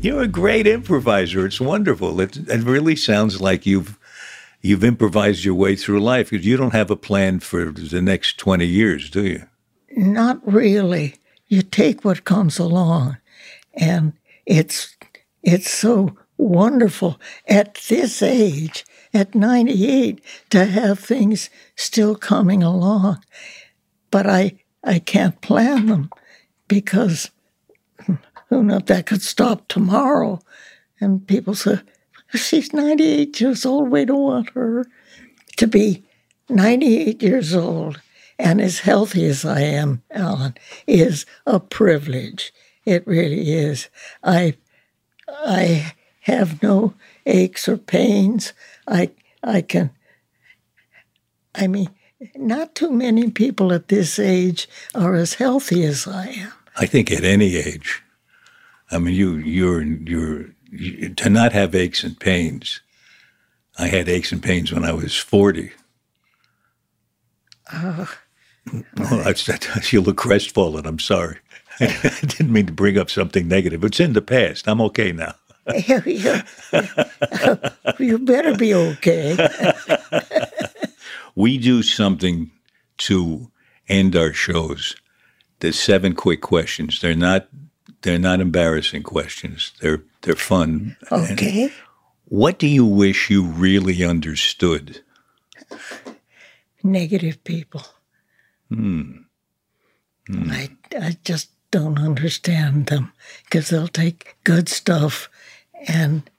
You're 0.02 0.22
a 0.22 0.28
great 0.28 0.66
improviser. 0.66 1.46
It's 1.46 1.60
wonderful. 1.60 2.22
It, 2.22 2.38
it 2.38 2.64
really 2.64 2.96
sounds 2.96 3.42
like 3.42 3.66
you've 3.66 3.98
you've 4.62 4.84
improvised 4.84 5.44
your 5.44 5.56
way 5.56 5.76
through 5.76 6.00
life 6.00 6.30
because 6.30 6.46
you 6.46 6.56
don't 6.56 6.74
have 6.74 6.90
a 6.90 6.96
plan 6.96 7.40
for 7.40 7.66
the 7.66 8.02
next 8.02 8.38
twenty 8.38 8.66
years, 8.66 9.10
do 9.10 9.26
you? 9.26 9.44
Not 9.98 10.40
really. 10.46 11.16
You 11.48 11.64
take 11.64 12.06
what 12.06 12.24
comes 12.24 12.60
along, 12.60 13.18
and 13.80 14.14
it's 14.46 14.96
it's 15.42 15.72
so 15.72 16.16
wonderful 16.38 17.20
at 17.48 17.76
this 17.90 18.22
age, 18.22 18.86
at 19.14 19.34
98, 19.34 20.22
to 20.50 20.66
have 20.66 21.00
things 21.00 21.50
still 21.76 22.16
coming 22.16 22.62
along. 22.62 23.24
But 24.12 24.28
I 24.28 24.60
I 24.84 25.00
can't 25.00 25.42
plan 25.42 25.88
them 25.88 26.10
because 26.68 27.32
who 28.50 28.64
knows 28.64 28.84
that 28.86 29.06
could 29.06 29.22
stop 29.22 29.68
tomorrow. 29.68 30.40
And 31.02 31.26
people 31.26 31.56
say, 31.56 31.80
she's 32.34 32.74
98 32.74 33.40
years 33.40 33.66
old. 33.66 33.90
We 33.90 34.06
don't 34.06 34.20
want 34.20 34.50
her 34.52 34.86
to 35.58 35.68
be 35.68 36.04
98 36.50 37.22
years 37.24 37.54
old 37.56 38.02
and 38.40 38.62
as 38.62 38.80
healthy 38.80 39.26
as 39.26 39.44
I 39.44 39.60
am, 39.60 40.02
Alan, 40.10 40.56
is 40.88 41.26
a 41.46 41.60
privilege. 41.60 42.54
It 42.90 43.06
really 43.06 43.52
is. 43.52 43.88
I 44.24 44.56
I 45.28 45.94
have 46.22 46.64
no 46.64 46.96
aches 47.26 47.68
or 47.70 47.78
pains. 47.78 48.54
I 48.88 49.12
I 49.44 49.62
can 49.62 49.92
I 51.54 51.68
mean, 51.68 51.90
not 52.36 52.74
too 52.74 52.92
many 52.92 53.30
people 53.30 53.72
at 53.74 53.90
this 53.90 54.18
age 54.18 54.68
are 54.96 55.14
as 55.14 55.36
healthy 55.36 55.84
as 55.84 56.08
I 56.08 56.28
am. 56.30 56.54
I 56.78 56.88
think 56.88 57.12
at 57.12 57.24
any 57.24 57.58
age. 57.58 58.02
I 58.90 58.98
mean, 58.98 59.14
you 59.14 59.36
you're 59.36 59.84
you're 59.84 60.46
you, 60.72 61.14
to 61.14 61.30
not 61.30 61.54
have 61.54 61.76
aches 61.76 62.04
and 62.04 62.20
pains. 62.20 62.82
I 63.78 63.88
had 63.88 64.10
aches 64.10 64.32
and 64.32 64.42
pains 64.42 64.72
when 64.72 64.84
I 64.84 64.94
was 64.94 65.16
forty. 65.16 65.74
Oh, 67.72 68.16
that's, 68.98 69.46
that, 69.46 69.94
you 69.94 70.02
look 70.02 70.18
crestfallen. 70.18 70.88
I'm 70.88 70.98
sorry. 71.00 71.38
I 72.04 72.20
didn't 72.22 72.52
mean 72.52 72.66
to 72.68 72.74
bring 72.74 72.98
up 72.98 73.10
something 73.10 73.48
negative. 73.48 73.84
It's 73.84 74.00
in 74.00 74.14
the 74.14 74.22
past. 74.22 74.68
I'm 74.68 74.82
okay 74.82 75.12
now. 75.12 75.36
you, 75.88 76.02
you- 76.06 76.42
you 78.00 78.18
better 78.20 78.56
be 78.56 78.74
okay. 78.74 79.36
We 81.36 81.58
do 81.58 81.84
something 81.84 82.52
to 82.98 83.50
end 83.88 84.16
our 84.18 84.34
shows. 84.34 84.96
There's 85.60 85.80
seven 85.80 86.14
quick 86.14 86.42
questions. 86.42 87.00
They're 87.00 87.16
not 87.16 87.48
they're 88.02 88.20
not 88.20 88.42
embarrassing 88.42 89.04
questions. 89.04 89.72
They're 89.80 90.04
they're 90.24 90.36
fun. 90.36 90.98
And 91.12 91.32
Okay. 91.32 91.72
what 92.26 92.60
do 92.60 92.68
you 92.68 92.84
wish 92.86 93.30
you 93.30 93.44
really 93.46 94.04
understood? 94.04 95.02
Negative 96.84 97.42
people. 97.44 97.84
Hmm. 98.70 99.12
I, 100.30 100.70
I 100.96 101.18
just 101.24 101.50
don't 101.72 102.00
understand 102.00 102.88
them 102.88 103.12
because 103.44 103.70
they'll 103.70 103.88
take 103.88 104.36
good 104.44 104.70
stuff 104.70 105.30
and 105.88 106.30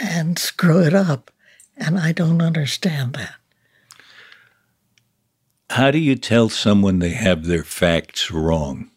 and 0.00 0.38
screw 0.38 0.82
it 0.82 0.94
up. 0.94 1.30
and 1.76 1.98
I 1.98 2.12
don't 2.12 2.40
understand 2.40 3.14
that. 3.14 3.34
How 5.68 5.90
do 5.90 5.98
you 5.98 6.16
tell 6.16 6.48
someone 6.48 7.00
they 7.00 7.10
have 7.10 7.44
their 7.44 7.64
facts 7.64 8.30
wrong? 8.30 8.90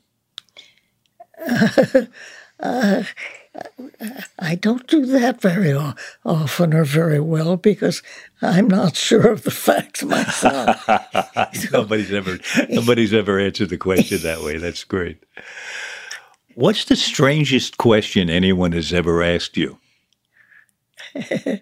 uh, 2.60 3.04
I 4.40 4.56
don't 4.56 4.88
do 4.88 5.06
that 5.08 5.42
very 5.42 5.74
often 6.26 6.74
or 6.74 6.86
very 6.86 7.20
well 7.20 7.58
because 7.58 8.02
I'm 8.42 8.68
not 8.68 8.96
sure 8.96 9.28
of 9.28 9.44
the 9.44 9.52
facts 9.52 10.04
myself. 10.04 10.88
nobody's 11.72 12.12
ever 12.12 12.40
nobody's 12.70 13.14
ever 13.14 13.40
answered 13.40 13.70
the 13.70 13.78
question 13.78 14.22
that 14.24 14.42
way. 14.42 14.58
That's 14.58 14.84
great. 14.84 15.24
What's 16.56 16.86
the 16.86 16.96
strangest 16.96 17.78
question 17.78 18.30
anyone 18.30 18.72
has 18.74 18.94
ever 18.94 19.22
asked 19.24 19.58
you? 19.58 19.78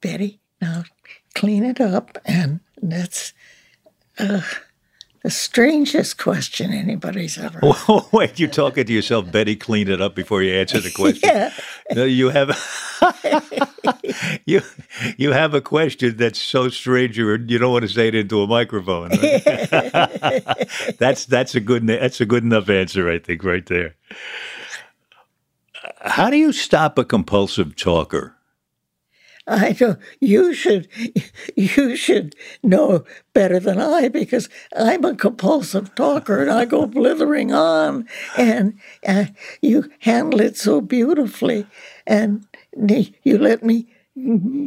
Betty, 0.00 0.40
now 0.60 0.84
clean 1.34 1.64
it 1.64 1.80
up, 1.80 2.18
and 2.24 2.60
that's. 2.80 3.32
Uh, 4.18 4.40
the 5.26 5.30
strangest 5.30 6.18
question 6.18 6.72
anybody's 6.72 7.36
ever. 7.46 7.58
Oh, 7.60 8.08
wait, 8.12 8.38
you're 8.38 8.48
talking 8.48 8.86
to 8.86 8.92
yourself, 8.92 9.32
Betty. 9.32 9.56
Clean 9.56 9.88
it 9.88 10.00
up 10.00 10.14
before 10.14 10.40
you 10.40 10.54
answer 10.54 10.78
the 10.78 10.92
question. 10.92 11.28
yeah. 11.34 11.52
No, 11.92 12.04
you 12.04 12.28
have 12.28 12.50
you 14.46 14.60
you 15.16 15.32
have 15.32 15.52
a 15.52 15.60
question 15.60 16.16
that's 16.16 16.40
so 16.40 16.68
strange 16.68 17.18
you 17.18 17.28
you 17.48 17.58
don't 17.58 17.72
want 17.72 17.82
to 17.82 17.88
say 17.88 18.06
it 18.06 18.14
into 18.14 18.40
a 18.40 18.46
microphone. 18.46 19.10
Right? 19.10 19.42
that's 21.00 21.26
that's 21.26 21.56
a 21.56 21.60
good 21.60 21.84
that's 21.88 22.20
a 22.20 22.26
good 22.26 22.44
enough 22.44 22.68
answer, 22.68 23.10
I 23.10 23.18
think, 23.18 23.42
right 23.42 23.66
there. 23.66 23.96
How 26.02 26.30
do 26.30 26.36
you 26.36 26.52
stop 26.52 26.98
a 26.98 27.04
compulsive 27.04 27.74
talker? 27.74 28.35
I 29.46 29.72
don't. 29.72 29.98
You 30.20 30.54
should. 30.54 30.88
You 31.54 31.96
should 31.96 32.34
know 32.62 33.04
better 33.32 33.58
than 33.58 33.80
I 33.80 34.08
because 34.08 34.48
I'm 34.76 35.04
a 35.04 35.14
compulsive 35.14 35.94
talker 35.94 36.42
and 36.42 36.50
I 36.50 36.64
go 36.64 36.86
blithering 36.86 37.52
on, 37.52 38.06
and 38.36 38.78
uh, 39.06 39.26
you 39.62 39.90
handle 40.00 40.40
it 40.40 40.56
so 40.56 40.80
beautifully, 40.80 41.66
and 42.06 42.46
you 43.24 43.38
let 43.38 43.62
me 43.62 43.86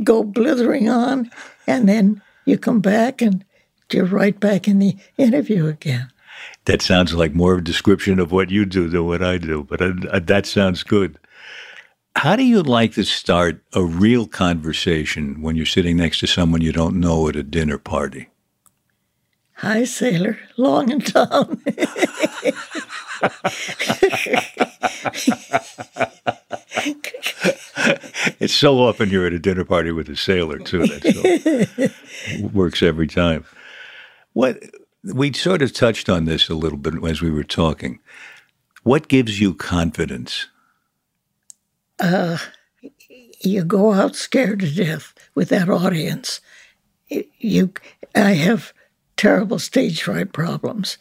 go 0.03 0.23
blithering 0.23 0.89
on, 0.89 1.30
and 1.67 1.88
then 1.88 2.21
you 2.45 2.57
come 2.57 2.80
back 2.82 3.21
and 3.21 3.45
you're 3.91 4.05
right 4.05 4.39
back 4.39 4.67
in 4.67 4.80
the 4.80 4.97
interview 5.17 5.67
again. 5.67 6.11
That 6.65 6.82
sounds 6.82 7.13
like 7.13 7.34
more 7.34 7.53
of 7.53 7.59
a 7.59 7.63
description 7.63 8.19
of 8.19 8.32
what 8.32 8.49
you 8.49 8.65
do 8.65 8.88
than 8.88 9.05
what 9.05 9.23
I 9.23 9.38
do, 9.38 9.63
but 9.63 9.82
uh, 9.82 10.19
that 10.19 10.45
sounds 10.45 10.84
good. 10.84 11.17
How 12.20 12.36
do 12.36 12.43
you 12.43 12.61
like 12.61 12.95
to 12.95 13.05
start 13.05 13.63
a 13.72 13.82
real 13.82 14.28
conversation 14.28 15.41
when 15.41 15.55
you're 15.55 15.65
sitting 15.65 15.95
next 15.95 16.20
to 16.20 16.28
someone 16.28 16.59
you 16.59 16.74
don't 16.74 16.99
know 16.99 17.30
at 17.30 17.38
a 17.38 17.43
dinner 17.43 17.78
party? 17.78 18.28
Hi, 19.53 19.86
sailor. 19.86 20.38
Long 20.57 20.91
and 20.91 21.13
down. 21.13 21.61
it's 28.41 28.53
so 28.53 28.80
often 28.80 29.09
you're 29.09 29.26
at 29.26 29.32
a 29.32 29.39
dinner 29.39 29.63
party 29.63 29.93
with 29.93 30.09
a 30.09 30.17
sailor 30.17 30.59
too. 30.59 30.88
That 30.88 31.93
so 32.36 32.47
works 32.47 32.84
every 32.84 33.07
time. 33.07 33.45
What 34.34 34.61
we 35.05 35.32
sort 35.32 35.61
of 35.61 35.72
touched 35.72 36.09
on 36.09 36.26
this 36.26 36.49
a 36.49 36.53
little 36.53 36.78
bit 36.78 36.95
as 37.01 37.22
we 37.22 37.32
were 37.32 37.45
talking. 37.45 38.01
What 38.84 39.07
gives 39.07 39.39
you 39.39 39.53
confidence 39.53 40.47
uh, 42.00 42.38
you 43.41 43.64
go 43.64 43.93
out 43.93 44.16
scared 44.16 44.60
to 44.60 44.74
death 44.74 45.14
with 45.36 45.50
that 45.50 45.70
audience. 45.70 46.41
You, 47.39 47.74
I 48.16 48.34
have 48.34 48.74
terrible 49.18 49.60
stage 49.60 50.04
fright 50.04 50.34
problems, 50.34 50.97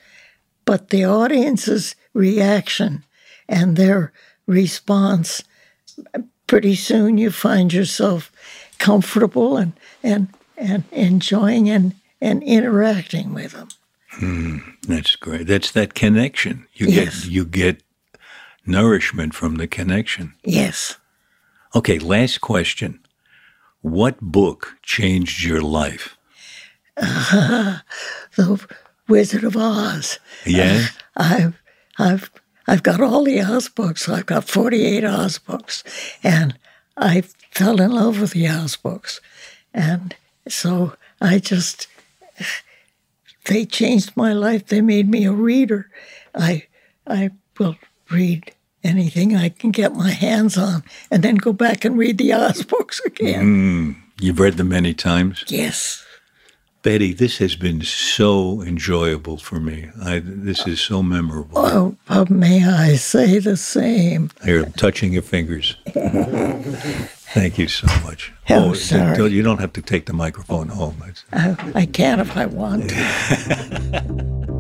but 0.65 0.91
the 0.91 1.05
audience's 1.05 1.95
reaction 2.15 3.05
and 3.49 3.77
their 3.77 4.13
response, 4.47 5.43
pretty 6.47 6.75
soon 6.75 7.19
you 7.19 7.31
find 7.31 7.73
yourself 7.73 8.33
comfortable 8.79 9.57
and 9.57 9.73
and 10.03 10.29
and 10.57 10.85
enjoying 10.93 11.69
and 11.69 11.95
and 12.21 12.43
interacting 12.43 13.35
with 13.35 13.53
them. 13.53 13.69
Mm, 14.21 14.63
that's 14.83 15.17
great. 15.17 15.47
That's 15.47 15.71
that 15.73 15.95
connection. 15.95 16.67
You 16.75 16.89
yes. 16.89 17.25
get 17.25 17.31
you 17.31 17.45
get 17.45 17.83
nourishment 18.69 19.35
from 19.35 19.57
the 19.57 19.67
connection. 19.67 20.35
Yes. 20.45 20.99
Okay, 21.75 21.99
last 21.99 22.41
question. 22.41 23.01
What 23.81 24.21
book 24.21 24.77
changed 24.83 25.45
your 25.45 25.61
life? 25.61 26.17
Uh, 26.97 27.79
the 28.37 28.67
Wizard 29.09 29.45
of 29.45 29.57
Oz. 29.57 30.19
Yeah. 30.45 30.89
Uh, 31.17 31.23
I've 31.25 31.63
I've 31.99 32.31
I've 32.67 32.83
got 32.83 33.01
all 33.01 33.25
the 33.25 33.41
Oz 33.41 33.69
books. 33.69 34.09
I've 34.09 34.27
got 34.27 34.49
48 34.49 35.05
Oz 35.05 35.39
books. 35.39 35.83
And 36.23 36.59
I 36.97 37.23
fell 37.51 37.81
in 37.81 37.93
love 37.93 38.21
with 38.21 38.33
the 38.33 38.49
Oz 38.49 38.77
books. 38.77 39.21
And 39.73 40.15
so 40.49 40.95
I 41.21 41.39
just 41.39 41.87
they 43.47 43.65
changed 43.65 44.17
my 44.17 44.33
life. 44.33 44.67
They 44.67 44.81
made 44.81 45.09
me 45.09 45.25
a 45.25 45.33
reader. 45.33 45.91
I 46.35 46.67
I 47.07 47.31
will 47.59 47.77
read 48.11 48.53
anything 48.85 49.37
I 49.37 49.49
can 49.49 49.71
get 49.71 49.95
my 49.95 50.11
hands 50.11 50.57
on, 50.57 50.83
and 51.11 51.23
then 51.23 51.37
go 51.37 51.53
back 51.53 51.85
and 51.85 51.99
read 51.99 52.19
the 52.19 52.33
Oz 52.33 52.63
books 52.63 53.01
again. 53.05 53.45
Mm, 53.45 53.97
you've 54.21 54.41
read 54.41 54.55
them 54.55 54.69
many 54.69 54.95
times? 54.95 55.45
Yes. 55.49 56.05
Betty, 56.83 57.13
this 57.13 57.39
has 57.39 57.57
been 57.57 57.83
so 57.83 58.63
enjoyable 58.63 59.37
for 59.37 59.59
me. 59.59 59.91
I, 60.01 60.21
this 60.25 60.67
is 60.67 60.81
so 60.81 61.03
memorable. 61.03 61.59
Oh, 61.59 61.97
oh, 62.09 62.27
may 62.31 62.65
I 62.65 62.95
say 62.95 63.41
the 63.41 63.57
same? 63.57 64.31
Here, 64.45 64.65
touching 64.77 65.13
your 65.13 65.23
fingers. 65.23 65.77
Thank 65.89 67.59
you 67.59 67.69
so 67.69 67.89
much. 68.05 68.33
Oh, 68.49 68.71
oh 68.71 68.73
sorry. 68.75 69.31
You 69.31 69.43
don't 69.43 69.61
have 69.61 69.73
to 69.75 69.83
take 69.83 70.07
the 70.07 70.13
microphone 70.13 70.69
home. 70.69 71.03
I, 71.33 71.57
I 71.75 71.87
can 71.87 72.21
if 72.21 72.37
I 72.37 72.47
want 72.47 72.91
to. 72.91 74.55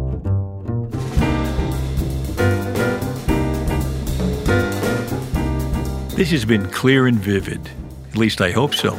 This 6.18 6.32
has 6.32 6.44
been 6.44 6.68
clear 6.70 7.06
and 7.06 7.16
vivid. 7.16 7.60
At 8.10 8.16
least 8.16 8.40
I 8.40 8.50
hope 8.50 8.74
so. 8.74 8.98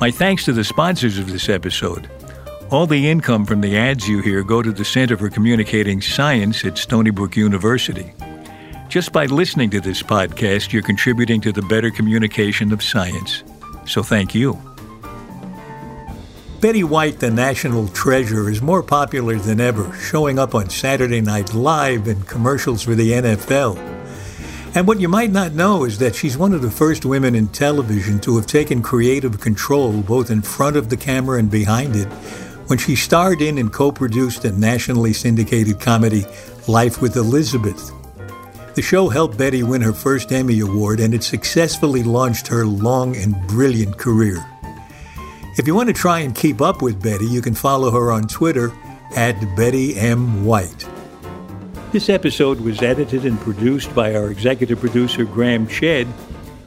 My 0.00 0.10
thanks 0.10 0.46
to 0.46 0.54
the 0.54 0.64
sponsors 0.64 1.18
of 1.18 1.30
this 1.30 1.50
episode. 1.50 2.08
All 2.70 2.86
the 2.86 3.10
income 3.10 3.44
from 3.44 3.60
the 3.60 3.76
ads 3.76 4.08
you 4.08 4.22
hear 4.22 4.42
go 4.42 4.62
to 4.62 4.72
the 4.72 4.86
Center 4.86 5.18
for 5.18 5.28
Communicating 5.28 6.00
Science 6.00 6.64
at 6.64 6.78
Stony 6.78 7.10
Brook 7.10 7.36
University. 7.36 8.14
Just 8.88 9.12
by 9.12 9.26
listening 9.26 9.68
to 9.68 9.82
this 9.82 10.02
podcast, 10.02 10.72
you're 10.72 10.80
contributing 10.80 11.42
to 11.42 11.52
the 11.52 11.60
better 11.60 11.90
communication 11.90 12.72
of 12.72 12.82
science. 12.82 13.44
So 13.84 14.02
thank 14.02 14.34
you. 14.34 14.58
Betty 16.62 16.84
White, 16.84 17.18
the 17.18 17.30
national 17.30 17.86
treasure, 17.88 18.48
is 18.48 18.62
more 18.62 18.82
popular 18.82 19.36
than 19.36 19.60
ever, 19.60 19.94
showing 19.98 20.38
up 20.38 20.54
on 20.54 20.70
Saturday 20.70 21.20
Night 21.20 21.52
Live 21.52 22.08
and 22.08 22.26
commercials 22.26 22.82
for 22.82 22.94
the 22.94 23.10
NFL. 23.10 23.97
And 24.74 24.86
what 24.86 25.00
you 25.00 25.08
might 25.08 25.32
not 25.32 25.52
know 25.52 25.84
is 25.84 25.98
that 25.98 26.14
she's 26.14 26.36
one 26.36 26.52
of 26.52 26.62
the 26.62 26.70
first 26.70 27.04
women 27.04 27.34
in 27.34 27.48
television 27.48 28.20
to 28.20 28.36
have 28.36 28.46
taken 28.46 28.82
creative 28.82 29.40
control 29.40 30.02
both 30.02 30.30
in 30.30 30.42
front 30.42 30.76
of 30.76 30.88
the 30.88 30.96
camera 30.96 31.38
and 31.38 31.50
behind 31.50 31.96
it 31.96 32.08
when 32.68 32.78
she 32.78 32.94
starred 32.94 33.40
in 33.40 33.58
and 33.58 33.72
co 33.72 33.90
produced 33.90 34.44
a 34.44 34.52
nationally 34.52 35.12
syndicated 35.12 35.80
comedy, 35.80 36.24
Life 36.66 37.00
with 37.00 37.16
Elizabeth. 37.16 37.92
The 38.74 38.82
show 38.82 39.08
helped 39.08 39.38
Betty 39.38 39.62
win 39.62 39.80
her 39.80 39.92
first 39.92 40.30
Emmy 40.30 40.60
Award 40.60 41.00
and 41.00 41.14
it 41.14 41.24
successfully 41.24 42.02
launched 42.02 42.46
her 42.48 42.66
long 42.66 43.16
and 43.16 43.34
brilliant 43.48 43.96
career. 43.96 44.44
If 45.56 45.66
you 45.66 45.74
want 45.74 45.88
to 45.88 45.94
try 45.94 46.20
and 46.20 46.34
keep 46.34 46.60
up 46.60 46.82
with 46.82 47.02
Betty, 47.02 47.26
you 47.26 47.42
can 47.42 47.54
follow 47.54 47.90
her 47.90 48.12
on 48.12 48.28
Twitter 48.28 48.70
at 49.16 49.34
Betty 49.56 49.98
M. 49.98 50.44
White. 50.44 50.86
This 51.90 52.10
episode 52.10 52.60
was 52.60 52.82
edited 52.82 53.24
and 53.24 53.40
produced 53.40 53.94
by 53.94 54.14
our 54.14 54.30
executive 54.30 54.78
producer, 54.78 55.24
Graham 55.24 55.66
Chedd, 55.66 56.06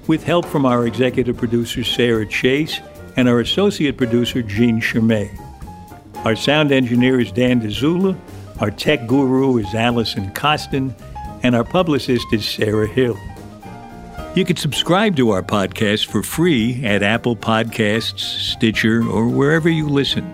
with 0.08 0.24
help 0.24 0.48
from 0.48 0.66
our 0.66 0.88
executive 0.88 1.38
producer, 1.38 1.84
Sarah 1.84 2.26
Chase, 2.26 2.80
and 3.16 3.30
our 3.30 3.40
associate 3.40 3.98
producer, 3.98 4.42
Jean 4.42 4.82
Chermay. 4.82 5.30
Our 6.26 6.36
sound 6.36 6.72
engineer 6.72 7.20
is 7.20 7.32
Dan 7.32 7.62
Dzula, 7.62 8.18
our 8.60 8.72
tech 8.72 9.06
guru 9.06 9.60
is 9.60 9.76
Allison 9.76 10.32
Costin, 10.32 10.96
and 11.44 11.56
our 11.56 11.64
publicist 11.64 12.26
is 12.34 12.44
Sarah 12.44 12.88
Hill. 12.88 13.18
You 14.34 14.44
can 14.44 14.56
subscribe 14.56 15.16
to 15.18 15.30
our 15.30 15.44
podcast 15.44 16.08
for 16.08 16.24
free 16.24 16.84
at 16.84 17.04
Apple 17.04 17.36
Podcasts, 17.36 18.22
Stitcher, 18.22 19.08
or 19.08 19.28
wherever 19.28 19.70
you 19.70 19.88
listen. 19.88 20.34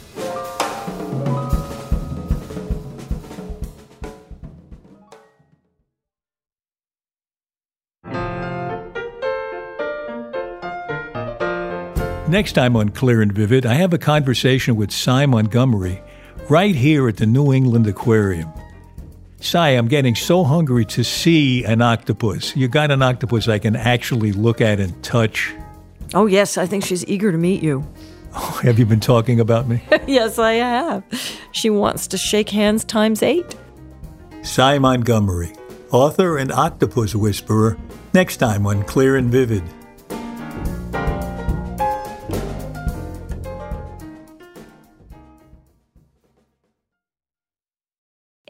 Next 12.31 12.53
time 12.53 12.77
on 12.77 12.87
Clear 12.87 13.21
and 13.21 13.33
Vivid, 13.33 13.65
I 13.65 13.73
have 13.73 13.91
a 13.91 13.97
conversation 13.97 14.77
with 14.77 14.89
Sy 14.89 15.25
Montgomery 15.25 16.01
right 16.47 16.73
here 16.73 17.09
at 17.09 17.17
the 17.17 17.25
New 17.25 17.51
England 17.51 17.87
Aquarium. 17.87 18.49
Sy, 19.41 19.71
I'm 19.71 19.89
getting 19.89 20.15
so 20.15 20.45
hungry 20.45 20.85
to 20.85 21.03
see 21.03 21.65
an 21.65 21.81
octopus. 21.81 22.55
You 22.55 22.69
got 22.69 22.89
an 22.89 23.01
octopus 23.01 23.49
I 23.49 23.59
can 23.59 23.75
actually 23.75 24.31
look 24.31 24.61
at 24.61 24.79
and 24.79 25.03
touch. 25.03 25.53
Oh, 26.13 26.25
yes, 26.25 26.57
I 26.57 26.65
think 26.65 26.85
she's 26.85 27.05
eager 27.05 27.33
to 27.33 27.37
meet 27.37 27.61
you. 27.61 27.85
Oh, 28.33 28.59
have 28.63 28.79
you 28.79 28.85
been 28.85 29.01
talking 29.01 29.41
about 29.41 29.67
me? 29.67 29.83
yes, 30.07 30.39
I 30.39 30.53
have. 30.53 31.03
She 31.51 31.69
wants 31.69 32.07
to 32.07 32.17
shake 32.17 32.49
hands 32.49 32.85
times 32.85 33.21
eight. 33.21 33.57
Sy 34.41 34.79
Montgomery, 34.79 35.51
author 35.91 36.37
and 36.37 36.53
octopus 36.53 37.13
whisperer, 37.13 37.77
next 38.13 38.37
time 38.37 38.65
on 38.65 38.83
Clear 38.83 39.17
and 39.17 39.29
Vivid. 39.29 39.63